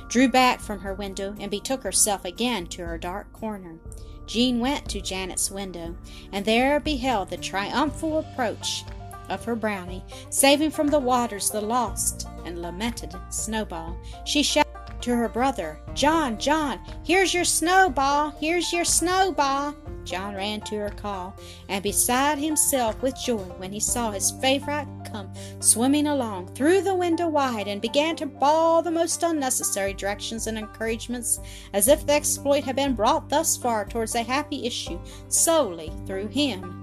drew 0.08 0.30
back 0.30 0.60
from 0.60 0.80
her 0.80 0.94
window, 0.94 1.36
and 1.39 1.50
betook 1.50 1.84
herself 1.84 2.24
again 2.25 2.68
to 2.68 2.86
her 2.86 2.98
dark 2.98 3.34
corner. 3.34 3.80
Jean 4.27 4.60
went 4.60 4.89
to 4.89 5.01
Janet's 5.01 5.51
window, 5.51 5.96
and 6.32 6.46
there 6.46 6.80
beheld 6.80 7.30
the 7.30 7.38
triumphal 7.38 8.20
approach 8.20 8.84
of 9.30 9.44
her 9.46 9.56
brownie, 9.56 10.04
saving 10.30 10.72
from 10.72 10.88
the 10.88 11.00
waters 11.00 11.50
the 11.50 11.62
lost 11.62 12.27
and 12.46 12.62
lamented 12.62 13.15
Snowball. 13.30 13.98
She 14.25 14.44
shouted 14.44 14.64
to 15.06 15.16
her 15.16 15.30
brother, 15.30 15.78
John, 15.94 16.36
John, 16.40 16.80
here's 17.04 17.32
your 17.32 17.46
snowball, 17.46 18.32
here's 18.40 18.74
your 18.74 18.84
snowball. 18.84 19.76
John 20.04 20.34
ran 20.34 20.62
to 20.62 20.78
her 20.78 20.90
call, 20.90 21.36
and 21.70 21.84
beside 21.84 22.40
himself 22.40 23.00
with 23.04 23.16
joy 23.16 23.44
when 23.58 23.72
he 23.72 23.80
saw 23.80 24.10
his 24.10 24.32
favorite 24.42 24.88
come 25.12 25.32
swimming 25.60 26.08
along 26.08 26.56
through 26.56 26.82
the 26.82 26.96
window 26.96 27.30
wide, 27.30 27.68
and 27.68 27.84
began 27.84 28.16
to 28.16 28.26
bawl 28.26 28.82
the 28.82 28.90
most 28.90 29.22
unnecessary 29.22 29.94
directions 29.94 30.48
and 30.48 30.58
encouragements, 30.58 31.40
as 31.74 31.88
if 31.88 32.08
the 32.08 32.14
exploit 32.14 32.64
had 32.64 32.76
been 32.76 32.96
brought 32.96 33.30
thus 33.30 33.56
far 33.56 33.86
towards 33.86 34.16
a 34.16 34.24
happy 34.24 34.66
issue 34.66 35.00
solely 35.28 35.92
through 36.08 36.30
him 36.30 36.82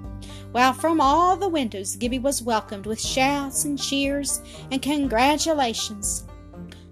while 0.52 0.74
from 0.74 1.00
all 1.00 1.34
the 1.36 1.48
windows 1.48 1.96
Gibbie 1.96 2.20
was 2.20 2.42
welcomed 2.42 2.86
with 2.86 3.00
shouts 3.00 3.64
and 3.64 3.80
cheers 3.80 4.42
and 4.70 4.80
congratulations. 4.80 6.24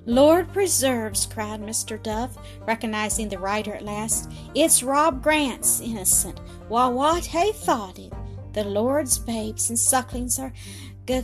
Lord 0.07 0.53
preserves, 0.53 1.27
cried 1.27 1.61
Mr. 1.61 2.03
Duff, 2.03 2.37
recognizing 2.67 3.29
the 3.29 3.39
writer 3.39 3.75
at 3.75 3.85
last. 3.85 4.31
It's 4.55 4.83
Rob 4.83 5.23
Grant's 5.23 5.81
innocent. 5.81 6.41
Why, 6.69 6.89
what 6.89 7.27
hay 7.27 7.53
thought 7.53 7.99
it? 7.99 8.13
The 8.53 8.65
Lord's 8.65 9.19
babes 9.19 9.69
and 9.69 9.79
sucklings 9.79 10.39
are 10.39 10.53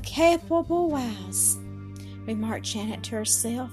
capable 0.02 0.90
wows, 0.90 1.56
remarked 2.26 2.66
Janet 2.66 3.02
to 3.04 3.16
herself. 3.16 3.70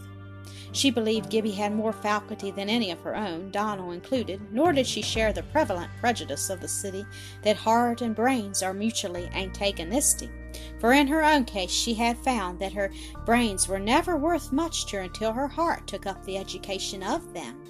She 0.72 0.89
believed 0.89 1.29
Gibbie 1.29 1.53
had 1.53 1.75
more 1.75 1.93
faculty 1.93 2.50
than 2.50 2.69
any 2.69 2.89
of 2.89 3.01
her 3.01 3.15
own, 3.15 3.51
Donal 3.51 3.91
included, 3.91 4.41
nor 4.51 4.74
did 4.74 4.88
she 4.88 5.01
share 5.03 5.31
the 5.31 5.43
prevalent 5.43 5.91
prejudice 6.00 6.50
of 6.50 6.62
the 6.62 6.67
city 6.67 7.05
that 7.43 7.57
heart 7.57 8.01
and 8.01 8.15
brains 8.15 8.63
are 8.63 8.74
mutually 8.74 9.29
antagonistic. 9.33 10.31
For 10.79 10.93
in 10.93 11.07
her 11.07 11.24
own 11.24 11.45
case 11.45 11.72
she 11.72 11.93
had 11.93 12.17
found 12.17 12.60
that 12.60 12.74
her 12.74 12.91
brains 13.25 13.67
were 13.67 13.79
never 13.79 14.17
worth 14.17 14.51
much 14.51 14.86
to 14.88 14.98
her 14.98 15.03
until 15.03 15.33
her 15.33 15.48
heart 15.48 15.88
took 15.88 16.05
up 16.05 16.24
the 16.24 16.38
education 16.38 17.03
of 17.03 17.33
them. 17.33 17.62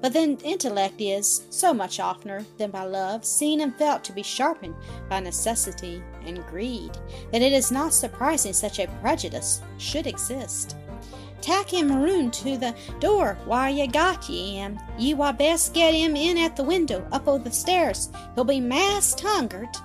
But 0.00 0.12
then 0.12 0.38
intellect 0.42 1.00
is, 1.00 1.46
so 1.50 1.72
much 1.72 2.00
oftener 2.00 2.44
than 2.58 2.70
by 2.70 2.84
love, 2.84 3.24
seen 3.24 3.60
and 3.60 3.76
felt 3.76 4.04
to 4.04 4.12
be 4.12 4.22
sharpened 4.22 4.74
by 5.08 5.20
necessity 5.20 6.02
and 6.24 6.44
greed, 6.46 6.98
that 7.32 7.42
it 7.42 7.52
is 7.52 7.70
not 7.70 7.94
surprising 7.94 8.52
such 8.52 8.78
a 8.78 8.88
prejudice 9.00 9.60
should 9.78 10.06
exist. 10.06 10.76
Tak 11.40 11.72
him 11.72 12.02
round 12.02 12.32
to 12.34 12.56
the 12.56 12.74
door 12.98 13.38
while 13.44 13.72
ye 13.72 13.86
got 13.86 14.28
ye 14.28 14.56
him. 14.56 14.78
Ye 14.98 15.14
war 15.14 15.32
best 15.32 15.74
get 15.74 15.94
him 15.94 16.16
in 16.16 16.38
at 16.38 16.56
the 16.56 16.64
window, 16.64 17.06
up 17.12 17.28
o' 17.28 17.38
the 17.38 17.52
stairs. 17.52 18.10
He'll 18.34 18.44
be 18.44 18.60
mass 18.60 19.14
hungert. 19.14 19.76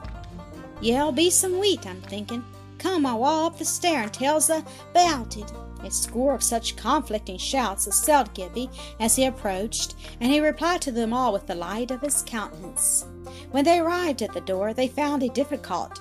Ye'll 0.81 1.11
be 1.11 1.29
some 1.29 1.59
wheat, 1.59 1.85
I'm 1.85 2.01
thinking. 2.01 2.43
Come, 2.79 3.05
I'll 3.05 3.19
walk 3.19 3.53
up 3.53 3.59
the 3.59 3.65
stair 3.65 4.03
and 4.03 4.13
tells 4.13 4.49
about 4.49 5.37
it. 5.37 5.51
A 5.83 5.91
score 5.91 6.33
of 6.33 6.43
such 6.43 6.75
conflicting 6.75 7.37
shouts 7.37 7.87
assailed 7.87 8.33
Gibbie 8.33 8.69
as 8.99 9.15
he 9.15 9.25
approached, 9.25 9.95
and 10.19 10.31
he 10.31 10.39
replied 10.39 10.81
to 10.83 10.91
them 10.91 11.13
all 11.13 11.33
with 11.33 11.47
the 11.47 11.55
light 11.55 11.91
of 11.91 12.01
his 12.01 12.23
countenance. 12.25 13.05
When 13.51 13.65
they 13.65 13.79
arrived 13.79 14.21
at 14.21 14.33
the 14.33 14.41
door, 14.41 14.73
they 14.73 14.87
found 14.87 15.23
it 15.23 15.33
difficult 15.33 15.99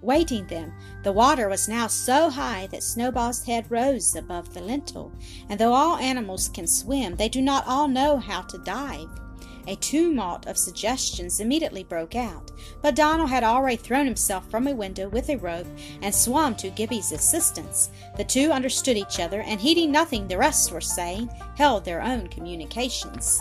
waiting 0.00 0.46
them. 0.46 0.72
The 1.02 1.12
water 1.12 1.48
was 1.48 1.68
now 1.68 1.88
so 1.88 2.30
high 2.30 2.68
that 2.68 2.82
Snowball's 2.82 3.44
head 3.44 3.66
rose 3.70 4.14
above 4.14 4.54
the 4.54 4.60
lintel, 4.60 5.12
and 5.48 5.58
though 5.58 5.72
all 5.72 5.96
animals 5.96 6.48
can 6.48 6.66
swim, 6.66 7.16
they 7.16 7.28
do 7.28 7.42
not 7.42 7.66
all 7.66 7.88
know 7.88 8.18
how 8.18 8.42
to 8.42 8.58
dive. 8.58 9.08
A 9.68 9.76
tumult 9.76 10.46
of 10.46 10.58
suggestions 10.58 11.38
immediately 11.38 11.84
broke 11.84 12.16
out, 12.16 12.50
but 12.80 12.96
Donal 12.96 13.28
had 13.28 13.44
already 13.44 13.76
thrown 13.76 14.06
himself 14.06 14.48
from 14.50 14.66
a 14.66 14.74
window 14.74 15.08
with 15.08 15.28
a 15.28 15.36
rope 15.36 15.68
and 16.00 16.12
swum 16.12 16.56
to 16.56 16.70
Gibbie's 16.70 17.12
assistance. 17.12 17.90
The 18.16 18.24
two 18.24 18.50
understood 18.50 18.96
each 18.96 19.20
other, 19.20 19.40
and 19.42 19.60
heeding 19.60 19.92
nothing 19.92 20.26
the 20.26 20.38
rest 20.38 20.72
were 20.72 20.80
saying, 20.80 21.28
held 21.56 21.84
their 21.84 22.02
own 22.02 22.26
communications. 22.28 23.40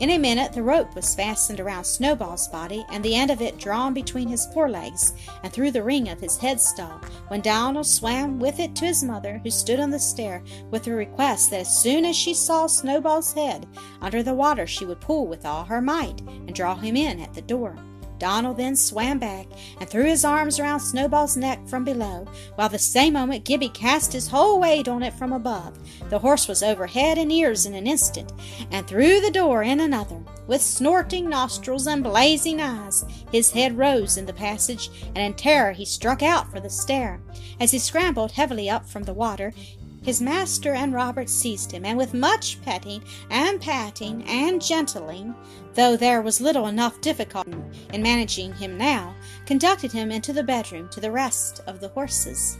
In 0.00 0.08
a 0.08 0.18
minute 0.18 0.54
the 0.54 0.62
rope 0.62 0.94
was 0.94 1.14
fastened 1.14 1.60
around 1.60 1.84
Snowball's 1.84 2.48
body, 2.48 2.86
and 2.88 3.04
the 3.04 3.14
end 3.14 3.30
of 3.30 3.42
it 3.42 3.58
drawn 3.58 3.92
between 3.92 4.28
his 4.28 4.46
forelegs 4.46 5.12
and 5.42 5.52
through 5.52 5.72
the 5.72 5.82
ring 5.82 6.08
of 6.08 6.18
his 6.18 6.38
headstall, 6.38 7.04
when 7.28 7.42
Donal 7.42 7.84
swam 7.84 8.38
with 8.38 8.60
it 8.60 8.74
to 8.76 8.86
his 8.86 9.04
mother, 9.04 9.42
who 9.42 9.50
stood 9.50 9.78
on 9.78 9.90
the 9.90 9.98
stair, 9.98 10.42
with 10.70 10.86
a 10.86 10.90
request 10.92 11.50
that 11.50 11.60
as 11.60 11.82
soon 11.82 12.06
as 12.06 12.16
she 12.16 12.32
saw 12.32 12.66
Snowball's 12.66 13.34
head 13.34 13.66
under 14.00 14.22
the 14.22 14.32
water 14.32 14.66
she 14.66 14.86
would 14.86 15.02
pull 15.02 15.26
with 15.26 15.44
all 15.44 15.64
her 15.64 15.82
might 15.82 16.22
and 16.22 16.54
draw 16.54 16.74
him 16.76 16.96
in 16.96 17.20
at 17.20 17.34
the 17.34 17.42
door. 17.42 17.76
Donal 18.20 18.54
then 18.54 18.76
swam 18.76 19.18
back 19.18 19.46
and 19.80 19.88
threw 19.88 20.04
his 20.04 20.24
arms 20.24 20.60
around 20.60 20.78
Snowball's 20.78 21.36
neck 21.36 21.66
from 21.66 21.84
below, 21.84 22.28
while 22.54 22.68
the 22.68 22.78
same 22.78 23.14
moment 23.14 23.44
Gibbie 23.44 23.70
cast 23.70 24.12
his 24.12 24.28
whole 24.28 24.60
weight 24.60 24.86
on 24.86 25.02
it 25.02 25.14
from 25.14 25.32
above. 25.32 25.78
The 26.10 26.18
horse 26.18 26.46
was 26.46 26.62
over 26.62 26.86
head 26.86 27.18
and 27.18 27.32
ears 27.32 27.66
in 27.66 27.74
an 27.74 27.86
instant, 27.86 28.32
and 28.70 28.86
through 28.86 29.20
the 29.20 29.30
door 29.30 29.62
in 29.62 29.80
another. 29.80 30.22
With 30.46 30.60
snorting 30.60 31.28
nostrils 31.28 31.86
and 31.86 32.04
blazing 32.04 32.60
eyes, 32.60 33.04
his 33.32 33.52
head 33.52 33.78
rose 33.78 34.16
in 34.16 34.26
the 34.26 34.32
passage, 34.32 34.90
and 35.14 35.18
in 35.18 35.34
terror 35.34 35.72
he 35.72 35.84
struck 35.84 36.22
out 36.22 36.50
for 36.50 36.60
the 36.60 36.68
stair. 36.68 37.20
As 37.58 37.70
he 37.70 37.78
scrambled 37.78 38.32
heavily 38.32 38.68
up 38.68 38.86
from 38.86 39.04
the 39.04 39.14
water, 39.14 39.54
his 40.02 40.22
master 40.22 40.72
and 40.72 40.94
Robert 40.94 41.28
seized 41.28 41.70
him, 41.72 41.84
and 41.84 41.98
with 41.98 42.14
much 42.14 42.60
petting 42.62 43.02
and 43.30 43.60
patting 43.60 44.24
and 44.26 44.62
gentling, 44.62 45.34
though 45.74 45.96
there 45.96 46.22
was 46.22 46.40
little 46.40 46.66
enough 46.66 47.00
difficulty 47.00 47.54
in 47.92 48.02
managing 48.02 48.52
him 48.54 48.78
now, 48.78 49.14
conducted 49.46 49.92
him 49.92 50.10
into 50.10 50.32
the 50.32 50.42
bedroom 50.42 50.88
to 50.88 51.00
the 51.00 51.10
rest 51.10 51.60
of 51.66 51.80
the 51.80 51.88
horses. 51.88 52.58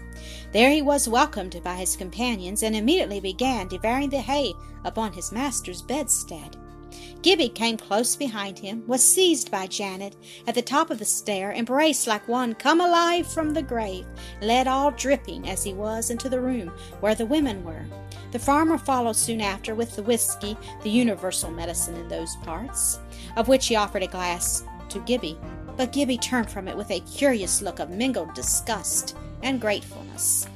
There 0.52 0.70
he 0.70 0.82
was 0.82 1.09
welcomed 1.09 1.59
by 1.64 1.76
his 1.76 1.97
companions, 1.97 2.62
and 2.62 2.76
immediately 2.76 3.20
began 3.20 3.68
devouring 3.68 4.11
the 4.11 4.20
hay 4.20 4.52
upon 4.85 5.12
his 5.12 5.32
master's 5.32 5.80
bedstead. 5.80 6.56
Gibbie 7.22 7.50
came 7.50 7.76
close 7.76 8.16
behind 8.16 8.58
him, 8.58 8.82
was 8.86 9.02
seized 9.02 9.50
by 9.50 9.66
Janet 9.66 10.16
at 10.46 10.54
the 10.54 10.62
top 10.62 10.90
of 10.90 10.98
the 10.98 11.04
stair, 11.04 11.52
embraced 11.52 12.06
like 12.06 12.26
one 12.26 12.54
come 12.54 12.80
alive 12.80 13.30
from 13.30 13.52
the 13.52 13.62
grave, 13.62 14.06
led 14.40 14.66
all 14.66 14.90
dripping 14.92 15.46
as 15.46 15.62
he 15.62 15.74
was 15.74 16.08
into 16.08 16.30
the 16.30 16.40
room 16.40 16.72
where 17.00 17.14
the 17.14 17.26
women 17.26 17.62
were. 17.62 17.84
The 18.32 18.38
farmer 18.38 18.78
followed 18.78 19.16
soon 19.16 19.42
after 19.42 19.74
with 19.74 19.96
the 19.96 20.02
whiskey, 20.02 20.56
the 20.82 20.88
universal 20.88 21.50
medicine 21.50 21.96
in 21.96 22.08
those 22.08 22.36
parts, 22.36 22.98
of 23.36 23.48
which 23.48 23.66
he 23.66 23.76
offered 23.76 24.02
a 24.02 24.06
glass 24.06 24.64
to 24.88 25.00
Gibbie. 25.00 25.38
But 25.76 25.92
Gibbie 25.92 26.18
turned 26.18 26.50
from 26.50 26.68
it 26.68 26.76
with 26.76 26.90
a 26.90 27.00
curious 27.00 27.60
look 27.60 27.80
of 27.80 27.90
mingled 27.90 28.32
disgust 28.32 29.14
and 29.42 29.60
gratefulness. 29.60 30.46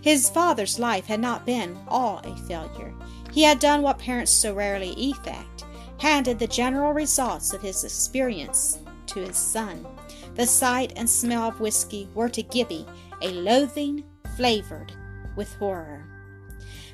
His 0.00 0.28
father's 0.30 0.80
life 0.80 1.06
had 1.06 1.20
not 1.20 1.46
been 1.46 1.78
all 1.86 2.20
a 2.24 2.36
failure. 2.48 2.92
He 3.30 3.44
had 3.44 3.60
done 3.60 3.82
what 3.82 4.00
parents 4.00 4.32
so 4.32 4.52
rarely 4.52 4.90
effect 4.96 5.64
handed 6.02 6.36
the 6.36 6.48
general 6.48 6.92
results 6.92 7.52
of 7.52 7.62
his 7.62 7.84
experience 7.84 8.80
to 9.06 9.20
his 9.20 9.36
son. 9.36 9.86
The 10.34 10.48
sight 10.48 10.92
and 10.96 11.08
smell 11.08 11.44
of 11.44 11.60
whiskey 11.60 12.08
were 12.12 12.28
to 12.30 12.42
Gibbie 12.42 12.88
a 13.20 13.30
loathing 13.30 14.02
flavored 14.36 14.92
with 15.36 15.54
horror. 15.54 16.04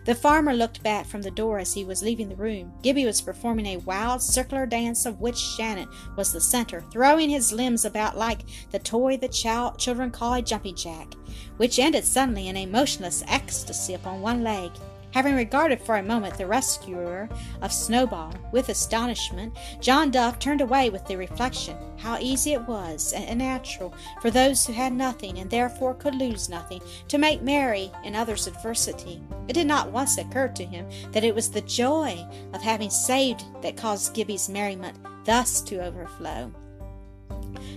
The 0.05 0.15
farmer 0.15 0.53
looked 0.53 0.83
back 0.83 1.07
from 1.07 1.23
the 1.23 1.31
door 1.31 1.59
as 1.59 1.73
he 1.73 1.87
was 1.87 2.03
leaving 2.03 2.29
the 2.29 2.37
room. 2.37 2.75
Gibbie 2.83 3.07
was 3.07 3.23
performing 3.23 3.65
a 3.65 3.77
wild 3.79 4.21
circular 4.21 4.67
dance 4.67 5.07
of 5.07 5.21
which 5.21 5.57
Janet 5.57 5.89
was 6.15 6.31
the 6.31 6.41
center, 6.41 6.83
throwing 6.91 7.31
his 7.31 7.51
limbs 7.51 7.87
about 7.87 8.19
like 8.19 8.43
the 8.73 8.79
toy 8.79 9.17
the 9.17 9.29
child, 9.29 9.79
children 9.79 10.11
call 10.11 10.35
a 10.35 10.43
jumping 10.43 10.77
jack, 10.77 11.15
which 11.57 11.79
ended 11.79 12.05
suddenly 12.05 12.49
in 12.49 12.59
a 12.59 12.67
motionless 12.67 13.25
ecstasy 13.27 13.95
upon 13.95 14.21
one 14.21 14.45
leg. 14.45 14.71
Having 15.19 15.35
regarded 15.35 15.81
for 15.81 15.97
a 15.97 16.03
moment 16.05 16.39
the 16.39 16.47
rescuer 16.47 17.29
of 17.61 17.73
Snowball 17.73 18.33
with 18.53 18.69
astonishment, 18.69 19.53
John 19.81 20.13
Duff 20.13 20.39
turned 20.39 20.61
away 20.61 20.91
with 20.91 21.05
the 21.07 21.17
reflection 21.17 21.77
how 21.97 22.19
easy 22.21 22.53
it 22.53 22.69
was 22.69 23.13
and 23.13 23.41
natural 23.41 23.93
for 24.23 24.31
those 24.31 24.65
who 24.65 24.73
had 24.73 24.93
nothing 24.93 25.41
and 25.41 25.51
therefore 25.51 25.95
could 25.95 26.15
lose 26.15 26.49
nothing 26.49 26.81
to 27.09 27.19
make 27.19 27.43
merry 27.43 27.91
in 28.05 28.15
others' 28.15 28.47
adversity. 28.47 29.21
It 29.49 29.55
did 29.55 29.67
not 29.67 29.91
once 29.91 30.19
occur 30.19 30.47
to 30.51 30.65
him 30.65 30.89
that 31.11 31.25
it 31.25 31.35
was 31.35 31.51
the 31.51 31.63
joy 31.63 32.25
of 32.55 32.63
having 32.63 32.89
saved 32.89 33.43
that 33.61 33.77
caused 33.77 34.15
Gibbie's 34.15 34.49
merriment 34.49 35.01
thus 35.25 35.61
to 35.63 35.85
overflow. 35.85 36.53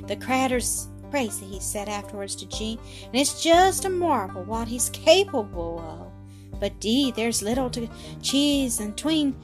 The 0.05 0.17
cratter's 0.17 0.89
crazy, 1.10 1.48
he 1.48 1.60
said 1.60 1.89
afterwards 1.89 2.36
to 2.36 2.45
Jean, 2.45 2.77
and 3.05 3.15
it's 3.15 3.41
just 3.41 3.86
a 3.86 3.89
marvel 3.89 4.43
what 4.43 4.67
he's 4.67 4.91
capable 4.91 5.79
of. 5.79 6.11
But 6.62 6.80
dee, 6.80 7.12
there's 7.12 7.41
little 7.41 7.72
to 7.72 7.89
cheese 8.22 8.80
and 8.80 8.96
tween 8.96 9.36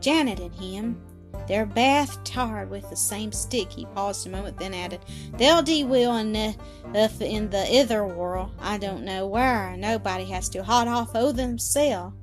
Janet 0.00 0.40
and 0.40 0.54
him. 0.54 1.00
They're 1.46 1.66
bath 1.66 2.22
tarred 2.24 2.68
with 2.68 2.90
the 2.90 2.96
same 2.96 3.30
stick. 3.32 3.72
He 3.72 3.86
paused 3.86 4.26
a 4.26 4.30
moment, 4.30 4.58
then 4.58 4.74
added, 4.74 5.00
They'll 5.36 5.62
dee 5.62 5.84
will 5.84 6.14
the, 6.14 7.26
in 7.26 7.48
the 7.50 7.72
ither 7.72 8.04
world. 8.04 8.50
I 8.60 8.76
don't 8.76 9.04
know 9.04 9.26
where. 9.26 9.76
Nobody 9.76 10.24
has 10.26 10.48
to 10.50 10.64
hot 10.64 10.88
off 10.88 11.14
o' 11.14 11.30
themselves. 11.30 12.16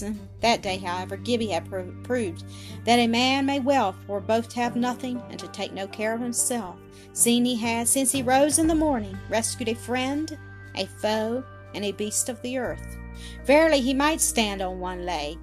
Hmm. 0.00 0.12
That 0.40 0.62
day, 0.62 0.76
however, 0.76 1.16
Gibbie 1.16 1.50
had 1.50 1.68
pro- 1.68 1.92
proved 2.02 2.44
that 2.84 2.98
a 2.98 3.06
man 3.06 3.46
may 3.46 3.58
well 3.58 3.94
for 4.06 4.20
both 4.20 4.50
to 4.50 4.60
have 4.60 4.76
nothing 4.76 5.20
and 5.30 5.38
to 5.38 5.48
take 5.48 5.72
no 5.72 5.86
care 5.86 6.14
of 6.14 6.20
himself, 6.20 6.76
seeing 7.14 7.44
he 7.44 7.56
had, 7.56 7.88
since 7.88 8.12
he 8.12 8.22
rose 8.22 8.58
in 8.58 8.66
the 8.66 8.74
morning, 8.74 9.18
rescued 9.28 9.70
a 9.70 9.74
friend, 9.74 10.38
a 10.76 10.86
foe, 10.86 11.42
and 11.74 11.84
a 11.84 11.92
beast 11.92 12.28
of 12.28 12.40
the 12.42 12.58
earth. 12.58 12.98
Verily, 13.44 13.80
he 13.80 13.94
might 13.94 14.20
stand 14.20 14.62
on 14.62 14.80
one 14.80 15.04
leg. 15.04 15.38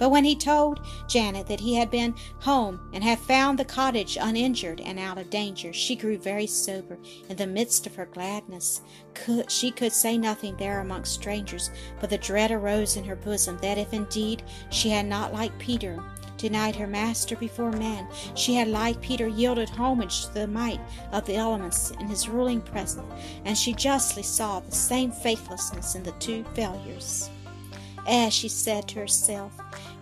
But 0.00 0.10
when 0.10 0.24
he 0.24 0.34
told 0.34 0.80
Janet 1.08 1.46
that 1.48 1.60
he 1.60 1.74
had 1.74 1.90
been 1.90 2.14
home 2.38 2.80
and 2.94 3.04
had 3.04 3.18
found 3.18 3.58
the 3.58 3.66
cottage 3.66 4.16
uninjured 4.18 4.80
and 4.80 4.98
out 4.98 5.18
of 5.18 5.28
danger, 5.28 5.74
she 5.74 5.94
grew 5.94 6.16
very 6.16 6.46
sober 6.46 6.98
in 7.28 7.36
the 7.36 7.46
midst 7.46 7.86
of 7.86 7.96
her 7.96 8.06
gladness. 8.06 8.80
Could, 9.12 9.50
she 9.50 9.70
could 9.70 9.92
say 9.92 10.16
nothing 10.16 10.56
there 10.56 10.80
amongst 10.80 11.12
strangers, 11.12 11.70
but 12.00 12.08
the 12.08 12.16
dread 12.16 12.50
arose 12.50 12.96
in 12.96 13.04
her 13.04 13.14
bosom 13.14 13.58
that 13.60 13.76
if 13.76 13.92
indeed 13.92 14.42
she 14.70 14.88
had 14.88 15.04
not, 15.04 15.34
like 15.34 15.56
Peter, 15.58 16.02
denied 16.40 16.76
her 16.76 16.86
master 16.86 17.36
before 17.36 17.70
men. 17.72 18.06
She 18.34 18.54
had, 18.54 18.68
like 18.68 19.00
Peter, 19.00 19.28
yielded 19.28 19.68
homage 19.70 20.26
to 20.26 20.34
the 20.34 20.46
might 20.46 20.80
of 21.12 21.26
the 21.26 21.36
elements 21.36 21.90
in 21.92 22.08
his 22.08 22.28
ruling 22.28 22.62
presence, 22.62 23.06
and 23.44 23.56
she 23.56 23.74
justly 23.74 24.22
saw 24.22 24.60
the 24.60 24.72
same 24.72 25.12
faithlessness 25.12 25.94
in 25.94 26.02
the 26.02 26.12
two 26.12 26.44
failures. 26.54 27.28
As 28.08 28.32
she 28.32 28.48
said 28.48 28.88
to 28.88 29.00
herself, 29.00 29.52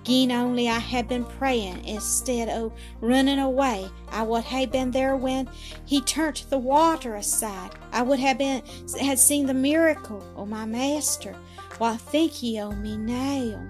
Gin 0.04 0.30
only 0.30 0.68
I 0.68 0.78
had 0.78 1.08
been 1.08 1.24
praying 1.24 1.84
instead 1.84 2.48
o' 2.48 2.72
running 3.00 3.40
away, 3.40 3.90
I 4.10 4.22
would 4.22 4.44
have 4.44 4.70
been 4.70 4.92
there 4.92 5.16
when 5.16 5.50
he 5.84 6.00
turned 6.00 6.44
the 6.48 6.58
water 6.58 7.16
aside. 7.16 7.72
I 7.92 8.02
would 8.02 8.20
have 8.20 8.38
been 8.38 8.62
had 9.00 9.18
seen 9.18 9.46
the 9.46 9.54
miracle 9.54 10.22
o' 10.36 10.46
my 10.46 10.64
master. 10.64 11.34
What 11.78 12.00
think 12.00 12.42
ye 12.42 12.60
o' 12.60 12.70
me 12.70 12.96
now? 12.96 13.60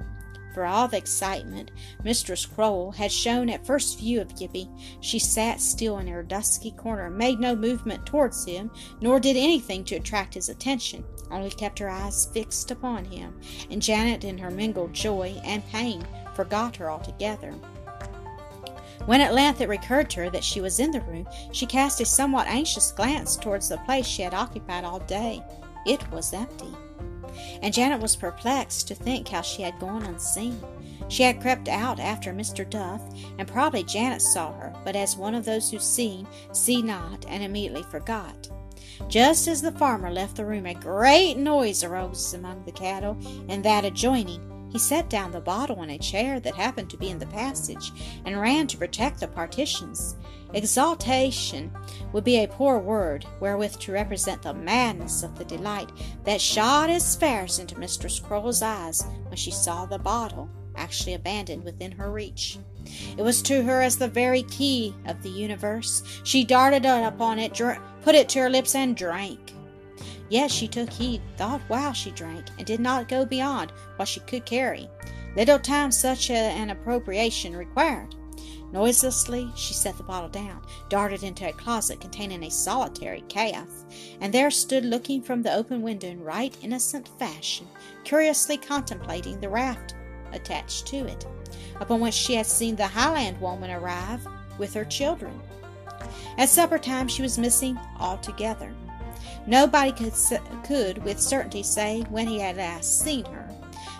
For 0.54 0.64
all 0.64 0.88
the 0.88 0.96
excitement 0.96 1.70
Mistress 2.02 2.46
Croale 2.46 2.92
had 2.92 3.12
shown 3.12 3.48
at 3.48 3.66
first 3.66 3.98
view 3.98 4.20
of 4.20 4.36
Gibbie, 4.36 4.68
she 5.00 5.18
sat 5.18 5.60
still 5.60 5.98
in 5.98 6.06
her 6.08 6.22
dusky 6.22 6.70
corner, 6.72 7.10
made 7.10 7.38
no 7.38 7.54
movement 7.54 8.06
towards 8.06 8.44
him, 8.44 8.70
nor 9.00 9.20
did 9.20 9.36
anything 9.36 9.84
to 9.84 9.96
attract 9.96 10.34
his 10.34 10.48
attention, 10.48 11.04
only 11.30 11.50
kept 11.50 11.78
her 11.78 11.90
eyes 11.90 12.26
fixed 12.32 12.70
upon 12.70 13.04
him, 13.04 13.38
and 13.70 13.82
Janet, 13.82 14.24
in 14.24 14.38
her 14.38 14.50
mingled 14.50 14.92
joy 14.92 15.40
and 15.44 15.66
pain, 15.68 16.06
forgot 16.34 16.76
her 16.76 16.90
altogether. 16.90 17.52
When 19.06 19.20
at 19.20 19.34
length 19.34 19.60
it 19.60 19.68
recurred 19.68 20.10
to 20.10 20.20
her 20.20 20.30
that 20.30 20.44
she 20.44 20.60
was 20.60 20.80
in 20.80 20.90
the 20.90 21.00
room, 21.02 21.26
she 21.52 21.66
cast 21.66 22.00
a 22.00 22.04
somewhat 22.04 22.46
anxious 22.46 22.92
glance 22.92 23.36
towards 23.36 23.68
the 23.68 23.78
place 23.78 24.06
she 24.06 24.22
had 24.22 24.34
occupied 24.34 24.84
all 24.84 25.00
day. 25.00 25.42
It 25.86 26.10
was 26.10 26.32
empty 26.32 26.74
and 27.62 27.74
Janet 27.74 28.00
was 28.00 28.16
perplexed 28.16 28.88
to 28.88 28.94
think 28.94 29.28
how 29.28 29.42
she 29.42 29.62
had 29.62 29.78
gone 29.78 30.04
unseen. 30.04 30.60
She 31.08 31.22
had 31.22 31.40
crept 31.40 31.68
out 31.68 32.00
after 32.00 32.32
Mr. 32.32 32.68
Duff, 32.68 33.02
and 33.38 33.48
probably 33.48 33.82
Janet 33.82 34.22
saw 34.22 34.52
her, 34.52 34.74
but 34.84 34.96
as 34.96 35.16
one 35.16 35.34
of 35.34 35.44
those 35.44 35.70
who 35.70 35.78
see, 35.78 36.26
see 36.52 36.82
not, 36.82 37.24
and 37.28 37.42
immediately 37.42 37.82
forgot. 37.84 38.48
Just 39.08 39.48
as 39.48 39.62
the 39.62 39.72
farmer 39.72 40.10
left 40.10 40.36
the 40.36 40.44
room, 40.44 40.66
a 40.66 40.74
great 40.74 41.36
noise 41.36 41.84
arose 41.84 42.34
among 42.34 42.64
the 42.64 42.72
cattle 42.72 43.16
and 43.48 43.64
that 43.64 43.84
adjoining. 43.84 44.57
He 44.70 44.78
set 44.78 45.08
down 45.08 45.32
the 45.32 45.40
bottle 45.40 45.80
on 45.80 45.90
a 45.90 45.98
chair 45.98 46.40
that 46.40 46.54
happened 46.54 46.90
to 46.90 46.96
be 46.96 47.10
in 47.10 47.18
the 47.18 47.26
passage, 47.26 47.92
and 48.24 48.40
ran 48.40 48.66
to 48.68 48.76
protect 48.76 49.20
the 49.20 49.28
partitions. 49.28 50.16
Exaltation 50.54 51.70
would 52.12 52.24
be 52.24 52.38
a 52.38 52.48
poor 52.48 52.78
word 52.78 53.26
wherewith 53.40 53.78
to 53.78 53.92
represent 53.92 54.42
the 54.42 54.54
madness 54.54 55.22
of 55.22 55.36
the 55.36 55.44
delight 55.44 55.90
that 56.24 56.40
shot 56.40 56.90
as 56.90 57.16
fires 57.16 57.58
into 57.58 57.78
Mistress 57.78 58.18
Croale's 58.18 58.62
eyes 58.62 59.04
when 59.26 59.36
she 59.36 59.50
saw 59.50 59.84
the 59.84 59.98
bottle 59.98 60.48
actually 60.76 61.14
abandoned 61.14 61.64
within 61.64 61.92
her 61.92 62.10
reach. 62.10 62.58
It 63.16 63.22
was 63.22 63.42
to 63.42 63.62
her 63.62 63.82
as 63.82 63.98
the 63.98 64.08
very 64.08 64.44
key 64.44 64.94
of 65.06 65.22
the 65.22 65.28
universe. 65.28 66.02
She 66.24 66.44
darted 66.44 66.86
upon 66.86 67.38
it, 67.38 67.52
dr- 67.52 67.80
put 68.02 68.14
it 68.14 68.28
to 68.30 68.40
her 68.40 68.50
lips, 68.50 68.74
and 68.74 68.96
drank. 68.96 69.52
Yet 70.28 70.50
she 70.50 70.68
took 70.68 70.90
heed, 70.90 71.22
thought 71.36 71.60
while 71.68 71.92
she 71.92 72.10
drank, 72.10 72.46
and 72.58 72.66
did 72.66 72.80
not 72.80 73.08
go 73.08 73.24
beyond 73.24 73.72
what 73.96 74.08
she 74.08 74.20
could 74.20 74.44
carry. 74.44 74.88
Little 75.36 75.58
time 75.58 75.90
such 75.90 76.30
a, 76.30 76.34
an 76.34 76.70
appropriation 76.70 77.56
required. 77.56 78.14
Noiselessly, 78.70 79.50
she 79.56 79.72
set 79.72 79.96
the 79.96 80.02
bottle 80.02 80.28
down, 80.28 80.62
darted 80.90 81.22
into 81.22 81.48
a 81.48 81.52
closet 81.52 82.00
containing 82.00 82.42
a 82.44 82.50
solitary 82.50 83.22
calf, 83.28 83.68
and 84.20 84.32
there 84.32 84.50
stood 84.50 84.84
looking 84.84 85.22
from 85.22 85.42
the 85.42 85.54
open 85.54 85.80
window 85.80 86.08
in 86.08 86.22
right 86.22 86.54
innocent 86.62 87.08
fashion, 87.18 87.66
curiously 88.04 88.58
contemplating 88.58 89.40
the 89.40 89.48
raft 89.48 89.94
attached 90.32 90.86
to 90.88 91.06
it, 91.06 91.26
upon 91.80 92.00
which 92.00 92.12
she 92.12 92.34
had 92.34 92.46
seen 92.46 92.76
the 92.76 92.86
Highland 92.86 93.40
woman 93.40 93.70
arrive 93.70 94.26
with 94.58 94.74
her 94.74 94.84
children. 94.84 95.40
At 96.36 96.50
supper 96.50 96.78
time, 96.78 97.08
she 97.08 97.22
was 97.22 97.38
missing 97.38 97.78
altogether. 97.98 98.74
Nobody 99.48 99.92
could, 99.92 100.12
could 100.62 101.04
with 101.04 101.20
certainty 101.20 101.62
say 101.62 102.02
when 102.10 102.28
he 102.28 102.38
had 102.38 102.58
last 102.58 103.00
seen 103.00 103.24
her. 103.24 103.48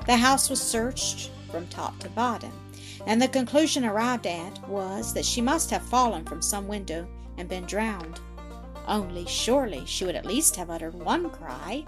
The 0.07 0.17
house 0.17 0.49
was 0.49 0.61
searched 0.61 1.31
from 1.51 1.67
top 1.67 1.99
to 2.01 2.11
bottom 2.11 2.53
and 3.07 3.23
the 3.23 3.29
conclusion 3.29 3.85
arrived 3.85 4.27
at 4.27 4.69
was 4.69 5.15
that 5.15 5.25
she 5.25 5.41
must 5.41 5.71
have 5.71 5.83
fallen 5.83 6.25
from 6.25 6.43
some 6.43 6.69
window 6.69 7.09
and 7.39 7.49
been 7.49 7.65
drowned. 7.65 8.21
Only 8.87 9.27
surely 9.27 9.85
she 9.87 10.05
would 10.05 10.15
at 10.15 10.27
least 10.27 10.57
have 10.57 10.71
uttered 10.71 10.95
one 10.95 11.31
cry. 11.31 11.85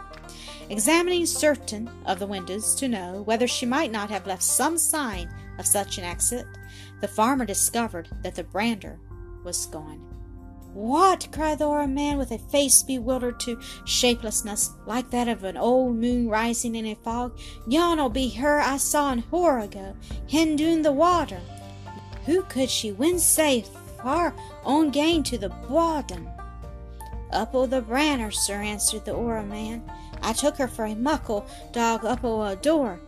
Examining 0.68 1.26
certain 1.26 1.90
of 2.06 2.18
the 2.18 2.26
windows 2.26 2.74
to 2.76 2.88
know 2.88 3.22
whether 3.22 3.46
she 3.46 3.66
might 3.66 3.90
not 3.90 4.10
have 4.10 4.26
left 4.26 4.42
some 4.42 4.78
sign 4.78 5.28
of 5.58 5.66
such 5.66 5.98
an 5.98 6.04
exit, 6.04 6.46
the 7.00 7.08
farmer 7.08 7.44
discovered 7.44 8.08
that 8.22 8.34
the 8.34 8.44
brander 8.44 8.98
was 9.44 9.66
gone. 9.66 10.09
What? 10.72 11.28
cried 11.32 11.58
the 11.58 11.64
old 11.64 11.90
man 11.90 12.16
with 12.16 12.30
a 12.30 12.38
face 12.38 12.82
bewildered 12.82 13.40
to 13.40 13.60
shapelessness, 13.84 14.70
like 14.86 15.10
that 15.10 15.28
of 15.28 15.42
an 15.44 15.56
old 15.56 15.96
moon 15.96 16.28
rising 16.28 16.74
in 16.74 16.86
a 16.86 16.94
fog. 16.94 17.36
Yon'll 17.66 18.08
be 18.08 18.28
her 18.30 18.60
I 18.60 18.76
saw 18.76 19.10
an 19.10 19.24
hour 19.32 19.58
ago, 19.58 19.96
hen 20.30 20.56
doon 20.56 20.82
the 20.82 20.92
water. 20.92 21.40
Who 22.26 22.42
could 22.42 22.70
she 22.70 22.92
win 22.92 23.18
safe 23.18 23.68
far 24.02 24.34
on 24.64 24.90
gain 24.90 25.22
to 25.24 25.38
the 25.38 25.48
bottom? 25.48 26.28
Up 27.32 27.54
o' 27.54 27.66
the 27.66 27.82
branner, 27.82 28.32
sir, 28.32 28.60
answered 28.60 29.04
the 29.04 29.14
old 29.14 29.46
man. 29.46 29.82
I 30.22 30.32
took 30.32 30.56
her 30.56 30.68
for 30.68 30.84
a 30.84 30.94
muckle 30.94 31.46
dog 31.72 32.04
up 32.04 32.24
o' 32.24 32.42
a 32.42 32.56
door. 32.56 33.00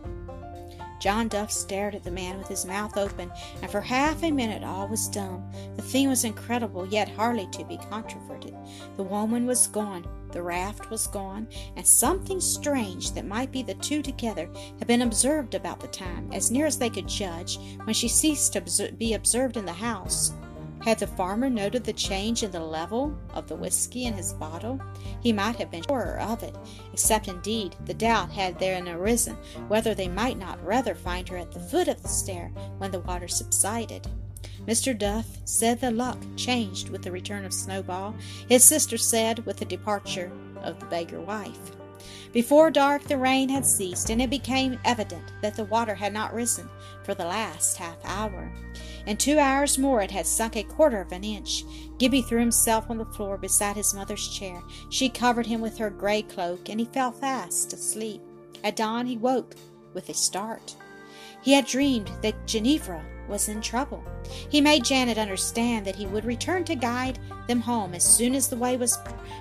John 1.03 1.27
Duff 1.27 1.51
stared 1.51 1.95
at 1.95 2.03
the 2.05 2.11
man 2.11 2.37
with 2.37 2.47
his 2.47 2.65
mouth 2.65 2.95
open, 2.95 3.29
and 3.61 3.69
for 3.69 3.81
half 3.81 4.23
a 4.23 4.31
minute 4.31 4.63
all 4.63 4.87
was 4.87 5.09
dumb. 5.09 5.51
The 5.75 5.81
thing 5.81 6.07
was 6.07 6.23
incredible, 6.23 6.85
yet 6.85 7.09
hardly 7.09 7.45
to 7.47 7.65
be 7.65 7.77
controverted. 7.89 8.55
The 8.95 9.03
woman 9.03 9.45
was 9.45 9.67
gone, 9.67 10.07
the 10.31 10.41
raft 10.41 10.89
was 10.89 11.07
gone, 11.07 11.49
and 11.75 11.85
something 11.85 12.39
strange 12.39 13.11
that 13.15 13.25
might 13.25 13.51
be 13.51 13.63
the 13.63 13.73
two 13.73 14.01
together 14.01 14.49
had 14.79 14.87
been 14.87 15.01
observed 15.01 15.55
about 15.55 15.81
the 15.81 15.87
time, 15.87 16.31
as 16.31 16.51
near 16.51 16.65
as 16.65 16.77
they 16.77 16.89
could 16.89 17.09
judge, 17.09 17.59
when 17.83 17.93
she 17.93 18.07
ceased 18.07 18.53
to 18.53 18.93
be 18.97 19.13
observed 19.13 19.57
in 19.57 19.65
the 19.65 19.73
house. 19.73 20.31
Had 20.83 20.99
the 20.99 21.07
farmer 21.07 21.49
noted 21.49 21.85
the 21.85 21.93
change 21.93 22.43
in 22.43 22.51
the 22.51 22.59
level 22.59 23.17
of 23.33 23.47
the 23.47 23.55
whiskey 23.55 24.03
in 24.03 24.13
his 24.15 24.33
bottle? 24.33 24.81
He 25.21 25.31
might 25.31 25.55
have 25.55 25.71
been 25.71 25.83
surer 25.83 26.19
of 26.19 26.43
it, 26.43 26.57
except 26.91 27.29
indeed 27.29 27.77
the 27.85 27.93
doubt 27.93 28.31
had 28.31 28.59
therein 28.59 28.89
arisen 28.89 29.37
whether 29.69 29.95
they 29.95 30.09
might 30.09 30.37
not 30.37 30.61
rather 30.65 30.93
find 30.93 31.29
her 31.29 31.37
at 31.37 31.53
the 31.53 31.59
foot 31.61 31.87
of 31.87 32.01
the 32.01 32.09
stair 32.09 32.51
when 32.79 32.91
the 32.91 32.99
water 32.99 33.29
subsided. 33.29 34.07
Mr. 34.67 34.97
Duff 34.97 35.25
said 35.45 35.79
the 35.79 35.89
luck 35.89 36.17
changed 36.35 36.89
with 36.89 37.01
the 37.01 37.11
return 37.13 37.45
of 37.45 37.53
Snowball. 37.53 38.13
His 38.49 38.65
sister 38.65 38.97
said 38.97 39.45
with 39.45 39.57
the 39.57 39.65
departure 39.65 40.33
of 40.61 40.81
the 40.81 40.85
beggar 40.87 41.21
wife. 41.21 41.71
Before 42.33 42.71
dark 42.71 43.03
the 43.03 43.17
rain 43.17 43.47
had 43.47 43.65
ceased, 43.65 44.09
and 44.09 44.21
it 44.21 44.29
became 44.29 44.79
evident 44.83 45.31
that 45.41 45.55
the 45.55 45.63
water 45.65 45.95
had 45.95 46.11
not 46.11 46.33
risen 46.33 46.67
for 47.03 47.13
the 47.13 47.25
last 47.25 47.77
half 47.77 47.97
hour. 48.03 48.51
In 49.05 49.17
two 49.17 49.37
hours 49.37 49.77
more 49.77 50.01
it 50.01 50.11
had 50.11 50.25
sunk 50.25 50.55
a 50.55 50.63
quarter 50.63 51.01
of 51.01 51.11
an 51.11 51.23
inch. 51.23 51.65
Gibbie 51.97 52.21
threw 52.21 52.39
himself 52.39 52.89
on 52.89 52.97
the 52.97 53.05
floor 53.05 53.37
beside 53.37 53.75
his 53.75 53.93
mother's 53.93 54.27
chair. 54.27 54.61
She 54.89 55.09
covered 55.09 55.45
him 55.45 55.59
with 55.59 55.77
her 55.77 55.89
grey 55.89 56.21
cloak, 56.21 56.69
and 56.69 56.79
he 56.79 56.85
fell 56.85 57.11
fast 57.11 57.73
asleep. 57.73 58.21
At 58.63 58.77
dawn 58.77 59.05
he 59.05 59.17
woke 59.17 59.55
with 59.93 60.07
a 60.09 60.13
start. 60.13 60.75
He 61.41 61.53
had 61.53 61.65
dreamed 61.65 62.11
that 62.21 62.47
Ginevra 62.47 63.03
was 63.27 63.49
in 63.49 63.61
trouble. 63.61 64.03
He 64.49 64.61
made 64.61 64.83
Janet 64.83 65.17
understand 65.17 65.85
that 65.85 65.95
he 65.95 66.05
would 66.05 66.25
return 66.25 66.63
to 66.65 66.75
guide 66.75 67.19
them 67.47 67.61
home 67.61 67.93
as 67.93 68.03
soon 68.03 68.35
as 68.35 68.47
the 68.47 68.57
way 68.57 68.77
was 68.77 68.99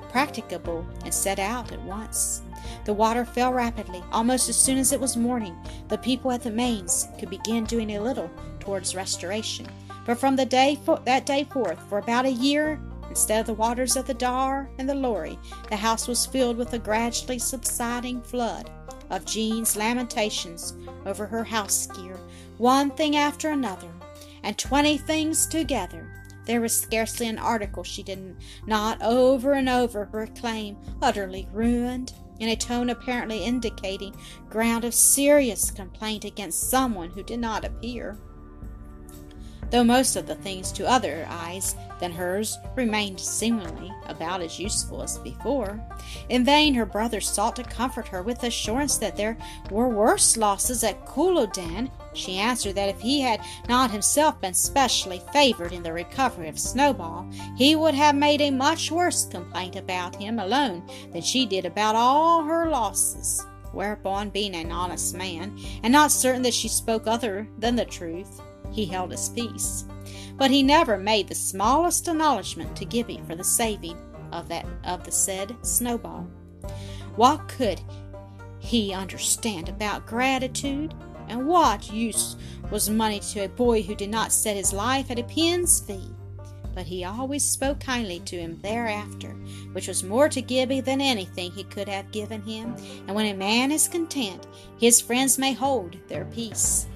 practicable 0.08 0.86
and 1.04 1.12
set 1.12 1.38
out 1.38 1.72
at 1.72 1.82
once. 1.82 2.42
The 2.84 2.92
water 2.92 3.24
fell 3.24 3.52
rapidly. 3.52 4.02
Almost 4.12 4.48
as 4.48 4.56
soon 4.56 4.78
as 4.78 4.92
it 4.92 5.00
was 5.00 5.16
morning, 5.16 5.56
the 5.88 5.98
people 5.98 6.32
at 6.32 6.42
the 6.42 6.50
mains 6.50 7.08
could 7.18 7.30
begin 7.30 7.64
doing 7.64 7.96
a 7.96 8.02
little 8.02 8.30
towards 8.60 8.94
restoration. 8.94 9.66
But 10.04 10.18
from 10.18 10.36
the 10.36 10.46
day 10.46 10.78
that 11.04 11.26
day 11.26 11.44
forth, 11.44 11.78
for 11.88 11.98
about 11.98 12.26
a 12.26 12.30
year, 12.30 12.80
instead 13.08 13.40
of 13.40 13.46
the 13.46 13.54
waters 13.54 13.96
of 13.96 14.06
the 14.06 14.14
Daur 14.14 14.68
and 14.78 14.88
the 14.88 14.94
Lorrie, 14.94 15.38
the 15.68 15.76
house 15.76 16.08
was 16.08 16.26
filled 16.26 16.56
with 16.56 16.72
a 16.72 16.78
gradually 16.78 17.38
subsiding 17.38 18.22
flood 18.22 18.70
of 19.10 19.26
Jean's 19.26 19.76
lamentations 19.76 20.74
over 21.04 21.26
her 21.26 21.44
house 21.44 21.86
gear, 21.88 22.18
one 22.62 22.92
thing 22.92 23.16
after 23.16 23.50
another, 23.50 23.90
and 24.44 24.56
twenty 24.56 24.96
things 24.96 25.46
together. 25.46 26.08
There 26.46 26.60
was 26.60 26.80
scarcely 26.80 27.26
an 27.26 27.40
article 27.40 27.82
she 27.82 28.04
did 28.04 28.36
not 28.68 29.02
over 29.02 29.54
and 29.54 29.68
over 29.68 30.06
proclaim 30.06 30.76
utterly 31.02 31.48
ruined, 31.52 32.12
in 32.38 32.50
a 32.50 32.54
tone 32.54 32.90
apparently 32.90 33.42
indicating 33.42 34.14
ground 34.48 34.84
of 34.84 34.94
serious 34.94 35.72
complaint 35.72 36.24
against 36.24 36.70
someone 36.70 37.10
who 37.10 37.24
did 37.24 37.40
not 37.40 37.64
appear 37.64 38.16
though 39.72 39.82
most 39.82 40.16
of 40.16 40.26
the 40.26 40.34
things 40.36 40.70
to 40.70 40.86
other 40.86 41.26
eyes 41.30 41.74
than 41.98 42.12
hers 42.12 42.58
remained 42.76 43.18
seemingly 43.18 43.90
about 44.06 44.42
as 44.42 44.58
useful 44.58 45.02
as 45.02 45.18
before. 45.18 45.80
In 46.28 46.44
vain 46.44 46.74
her 46.74 46.84
brother 46.84 47.20
sought 47.20 47.56
to 47.56 47.62
comfort 47.64 48.06
her 48.08 48.22
with 48.22 48.42
assurance 48.44 48.98
that 48.98 49.16
there 49.16 49.36
were 49.70 49.88
worse 49.88 50.36
losses 50.36 50.84
at 50.84 51.06
Culloden. 51.06 51.90
She 52.12 52.36
answered 52.36 52.74
that 52.74 52.90
if 52.90 53.00
he 53.00 53.22
had 53.22 53.40
not 53.66 53.90
himself 53.90 54.38
been 54.42 54.52
specially 54.52 55.22
favored 55.32 55.72
in 55.72 55.82
the 55.82 55.92
recovery 55.92 56.48
of 56.48 56.58
Snowball, 56.58 57.26
he 57.56 57.74
would 57.74 57.94
have 57.94 58.14
made 58.14 58.42
a 58.42 58.50
much 58.50 58.90
worse 58.90 59.24
complaint 59.24 59.76
about 59.76 60.16
him 60.16 60.38
alone 60.38 60.86
than 61.12 61.22
she 61.22 61.46
did 61.46 61.64
about 61.64 61.96
all 61.96 62.42
her 62.42 62.68
losses. 62.68 63.46
Whereupon, 63.72 64.28
being 64.28 64.54
an 64.54 64.70
honest 64.70 65.14
man, 65.14 65.58
and 65.82 65.94
not 65.94 66.12
certain 66.12 66.42
that 66.42 66.52
she 66.52 66.68
spoke 66.68 67.06
other 67.06 67.48
than 67.58 67.74
the 67.74 67.86
truth, 67.86 68.42
he 68.72 68.86
held 68.86 69.10
his 69.10 69.28
peace. 69.28 69.84
But 70.36 70.50
he 70.50 70.62
never 70.62 70.96
made 70.96 71.28
the 71.28 71.34
smallest 71.34 72.08
acknowledgment 72.08 72.76
to 72.76 72.84
Gibbie 72.84 73.24
for 73.26 73.36
the 73.36 73.44
saving 73.44 73.98
of 74.32 74.48
that 74.48 74.66
of 74.84 75.04
the 75.04 75.12
said 75.12 75.54
snowball. 75.62 76.26
What 77.16 77.48
could 77.48 77.80
he 78.58 78.94
understand 78.94 79.68
about 79.68 80.06
gratitude? 80.06 80.94
And 81.28 81.46
what 81.46 81.92
use 81.92 82.36
was 82.70 82.90
money 82.90 83.20
to 83.20 83.44
a 83.44 83.48
boy 83.48 83.82
who 83.82 83.94
did 83.94 84.10
not 84.10 84.32
set 84.32 84.56
his 84.56 84.72
life 84.72 85.10
at 85.10 85.18
a 85.18 85.24
pin's 85.24 85.80
fee? 85.80 86.10
But 86.74 86.86
he 86.86 87.04
always 87.04 87.44
spoke 87.44 87.80
kindly 87.80 88.20
to 88.20 88.36
him 88.36 88.58
thereafter, 88.62 89.30
which 89.72 89.88
was 89.88 90.02
more 90.02 90.28
to 90.30 90.40
Gibbie 90.40 90.80
than 90.80 91.00
anything 91.00 91.52
he 91.52 91.64
could 91.64 91.88
have 91.88 92.10
given 92.12 92.42
him. 92.42 92.74
And 93.06 93.14
when 93.14 93.26
a 93.26 93.34
man 93.34 93.70
is 93.70 93.88
content, 93.88 94.46
his 94.78 95.00
friends 95.00 95.38
may 95.38 95.52
hold 95.52 95.96
their 96.08 96.24
peace. 96.24 96.86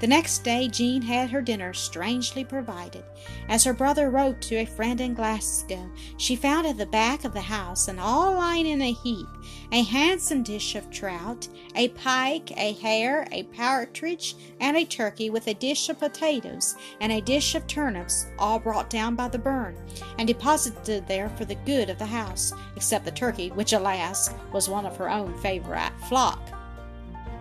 The 0.00 0.08
next 0.08 0.44
day 0.44 0.68
Jean 0.68 1.02
had 1.02 1.30
her 1.30 1.40
dinner 1.40 1.72
strangely 1.72 2.44
provided. 2.44 3.04
As 3.48 3.64
her 3.64 3.72
brother 3.72 4.10
wrote 4.10 4.40
to 4.42 4.56
a 4.56 4.64
friend 4.64 5.00
in 5.00 5.14
Glasgow, 5.14 5.88
she 6.18 6.36
found 6.36 6.66
at 6.66 6.76
the 6.76 6.84
back 6.84 7.24
of 7.24 7.32
the 7.32 7.40
house, 7.40 7.88
and 7.88 7.98
all 8.00 8.34
lying 8.34 8.66
in 8.66 8.82
a 8.82 8.92
heap, 8.92 9.26
a 9.72 9.82
handsome 9.82 10.42
dish 10.42 10.74
of 10.74 10.90
trout, 10.90 11.48
a 11.74 11.88
pike, 11.88 12.50
a 12.56 12.72
hare, 12.74 13.26
a 13.30 13.44
partridge, 13.44 14.36
and 14.60 14.76
a 14.76 14.84
turkey, 14.84 15.30
with 15.30 15.46
a 15.46 15.54
dish 15.54 15.88
of 15.88 16.00
potatoes 16.00 16.74
and 17.00 17.12
a 17.12 17.20
dish 17.20 17.54
of 17.54 17.66
turnips, 17.66 18.26
all 18.38 18.58
brought 18.58 18.90
down 18.90 19.14
by 19.14 19.28
the 19.28 19.38
burn, 19.38 19.76
and 20.18 20.26
deposited 20.28 21.06
there 21.06 21.30
for 21.30 21.44
the 21.44 21.54
good 21.54 21.88
of 21.88 21.98
the 21.98 22.06
house, 22.06 22.52
except 22.76 23.04
the 23.04 23.10
turkey, 23.10 23.50
which, 23.52 23.72
alas, 23.72 24.34
was 24.52 24.68
one 24.68 24.86
of 24.86 24.96
her 24.96 25.08
own 25.08 25.32
favourite 25.38 25.92
flock. 26.08 26.53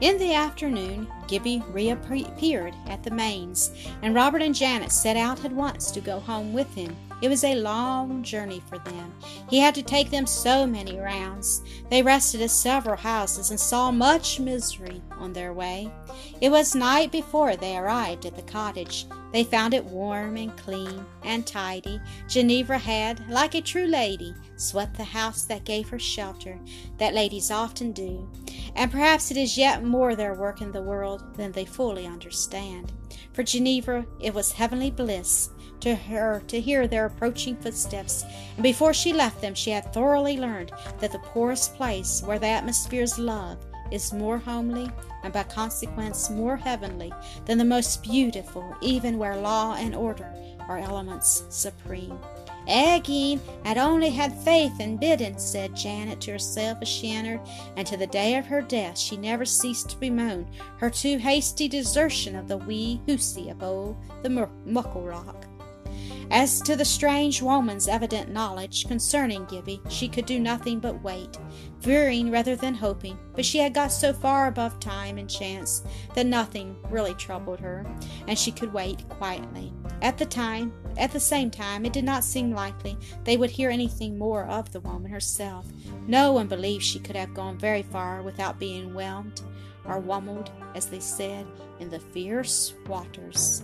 In 0.02 0.18
the 0.18 0.34
afternoon, 0.34 1.08
Gibbie 1.28 1.64
reappeared 1.72 2.74
at 2.88 3.04
the 3.04 3.12
Mains, 3.12 3.72
and 4.02 4.14
Robert 4.14 4.42
and 4.42 4.54
Janet 4.54 4.92
set 4.92 5.16
out 5.16 5.46
at 5.46 5.52
once 5.52 5.92
to 5.92 6.02
go 6.02 6.20
home 6.20 6.52
with 6.52 6.74
him. 6.74 6.96
It 7.24 7.30
was 7.30 7.46
a 7.46 7.56
long 7.56 8.22
journey 8.22 8.62
for 8.68 8.78
them. 8.80 9.14
He 9.50 9.58
had 9.58 9.74
to 9.76 9.82
take 9.82 10.12
them 10.12 10.28
so 10.28 10.68
many 10.68 11.00
rounds. 11.00 11.62
They 11.90 12.04
rested 12.04 12.42
at 12.42 12.52
several 12.52 12.98
houses 12.98 13.50
and 13.50 13.58
saw 13.58 13.92
much 13.92 14.42
misery 14.42 15.02
on 15.12 15.32
their 15.32 15.54
way. 15.54 15.90
It 16.42 16.50
was 16.50 16.76
night 16.76 17.14
before 17.14 17.56
they 17.56 17.78
arrived 17.78 18.26
at 18.26 18.36
the 18.36 18.42
cottage. 18.42 19.06
They 19.32 19.46
found 19.46 19.74
it 19.74 19.86
warm 19.86 20.36
and 20.36 20.56
clean 20.58 21.06
and 21.24 21.48
tidy. 21.48 22.02
Ginevra 22.28 22.78
had, 22.78 23.26
like 23.30 23.56
a 23.56 23.62
true 23.62 23.88
lady, 23.88 24.36
swept 24.58 24.98
the 24.98 25.06
house 25.06 25.46
that 25.46 25.64
gave 25.64 25.88
her 25.88 26.00
shelter, 26.00 26.60
that 26.98 27.14
ladies 27.14 27.52
often 27.52 27.94
do. 27.94 28.30
And 28.76 28.92
perhaps 28.92 29.32
it 29.32 29.38
is 29.38 29.58
yet 29.58 29.86
more 29.86 30.14
their 30.14 30.34
work 30.34 30.60
in 30.60 30.74
the 30.74 30.82
world 30.82 31.36
than 31.36 31.54
they 31.54 31.64
fully 31.64 32.06
understand. 32.06 32.92
For 33.32 33.44
Ginevra, 33.44 34.06
it 34.20 34.34
was 34.34 34.52
heavenly 34.52 34.92
bliss 34.92 35.52
to 35.84 35.96
her 35.96 36.42
to 36.48 36.62
hear 36.62 36.88
their 36.88 37.06
approaching 37.06 37.58
footsteps, 37.58 38.24
and 38.56 38.64
before 38.64 38.94
she 38.94 39.12
left 39.12 39.42
them 39.42 39.54
she 39.54 39.72
had 39.72 39.92
thoroughly 39.94 40.38
learned 40.38 40.72
that 41.00 41.12
the 41.12 41.20
poorest 41.20 41.76
place 41.76 42.24
where 42.26 42.40
the 42.40 42.48
atmosphere's 42.48 43.20
love 43.20 43.58
is 43.92 44.14
more 44.14 44.38
homely 44.38 44.90
and 45.24 45.34
by 45.34 45.44
consequence 45.44 46.30
more 46.30 46.56
heavenly 46.56 47.12
than 47.46 47.58
the 47.58 47.66
most 47.66 48.02
beautiful, 48.02 48.76
even 48.82 49.18
where 49.18 49.36
law 49.36 49.76
and 49.76 49.94
order 49.94 50.34
are 50.70 50.80
elements 50.80 51.44
supreme. 51.50 52.18
Agin 52.66 53.42
had 53.66 53.78
only 53.78 54.10
had 54.10 54.34
faith 54.34 54.80
and 54.80 54.98
bidden, 54.98 55.38
said 55.38 55.76
Janet 55.76 56.22
to 56.22 56.32
herself 56.32 56.78
as 56.82 56.88
she 56.88 57.12
entered, 57.12 57.42
and 57.76 57.86
to 57.86 57.98
the 57.98 58.08
day 58.08 58.36
of 58.36 58.46
her 58.46 58.62
death 58.62 58.98
she 58.98 59.18
never 59.18 59.44
ceased 59.44 59.90
to 59.90 59.98
bemoan 59.98 60.48
her 60.78 60.90
too 60.90 61.18
hasty 61.18 61.68
desertion 61.68 62.38
of 62.38 62.48
the 62.48 62.58
wee 62.58 63.02
husie 63.06 63.52
above 63.52 63.98
the 64.22 64.50
muckle 64.66 65.02
rock. 65.02 65.46
As 66.32 66.62
to 66.62 66.76
the 66.76 66.86
strange 66.86 67.42
woman's 67.42 67.88
evident 67.88 68.32
knowledge 68.32 68.88
concerning 68.88 69.46
Gibbie, 69.46 69.82
she 69.90 70.08
could 70.08 70.26
do 70.26 70.40
nothing 70.40 70.80
but 70.80 71.04
wait, 71.04 71.38
fearing 71.80 72.32
rather 72.32 72.56
than 72.56 72.74
hoping, 72.74 73.18
but 73.36 73.46
she 73.46 73.60
had 73.60 73.74
got 73.74 73.92
so 73.92 74.14
far 74.14 74.48
above 74.48 74.80
time 74.80 75.18
and 75.18 75.30
chance 75.30 75.84
that 76.16 76.26
nothing 76.26 76.76
really 76.90 77.14
troubled 77.16 77.60
her, 77.60 77.86
and 78.28 78.38
she 78.38 78.52
could 78.52 78.74
wait 78.74 79.08
quietly. 79.10 79.72
At 80.02 80.18
the 80.18 80.26
time, 80.26 80.74
at 80.98 81.12
the 81.12 81.20
same 81.20 81.52
time, 81.52 81.86
it 81.86 81.94
did 81.94 82.06
not 82.06 82.24
seem 82.24 82.52
likely 82.52 82.98
they 83.24 83.38
would 83.38 83.50
hear 83.50 83.70
anything 83.70 84.18
more 84.18 84.46
of 84.46 84.72
the 84.72 84.82
woman 84.82 85.12
herself. 85.12 85.68
No 86.08 86.32
one 86.34 86.48
believed 86.48 86.84
she 86.84 87.00
could 87.00 87.16
have 87.16 87.34
gone 87.34 87.58
very 87.58 87.84
far 87.84 88.22
without 88.22 88.60
being 88.60 88.94
whelmed, 88.94 89.42
or 89.86 90.00
wumbled, 90.00 90.52
as 90.76 90.86
they 90.88 91.00
said, 91.00 91.46
in 91.80 91.90
the 91.90 92.00
fierce 92.00 92.74
waters. 92.88 93.64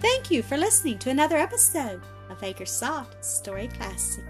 Thank 0.00 0.30
you 0.30 0.42
for 0.42 0.56
listening 0.56 0.98
to 1.00 1.10
another 1.10 1.36
episode 1.36 2.00
of 2.30 2.40
Acresoft 2.40 3.22
Story 3.22 3.68
Classic. 3.68 4.24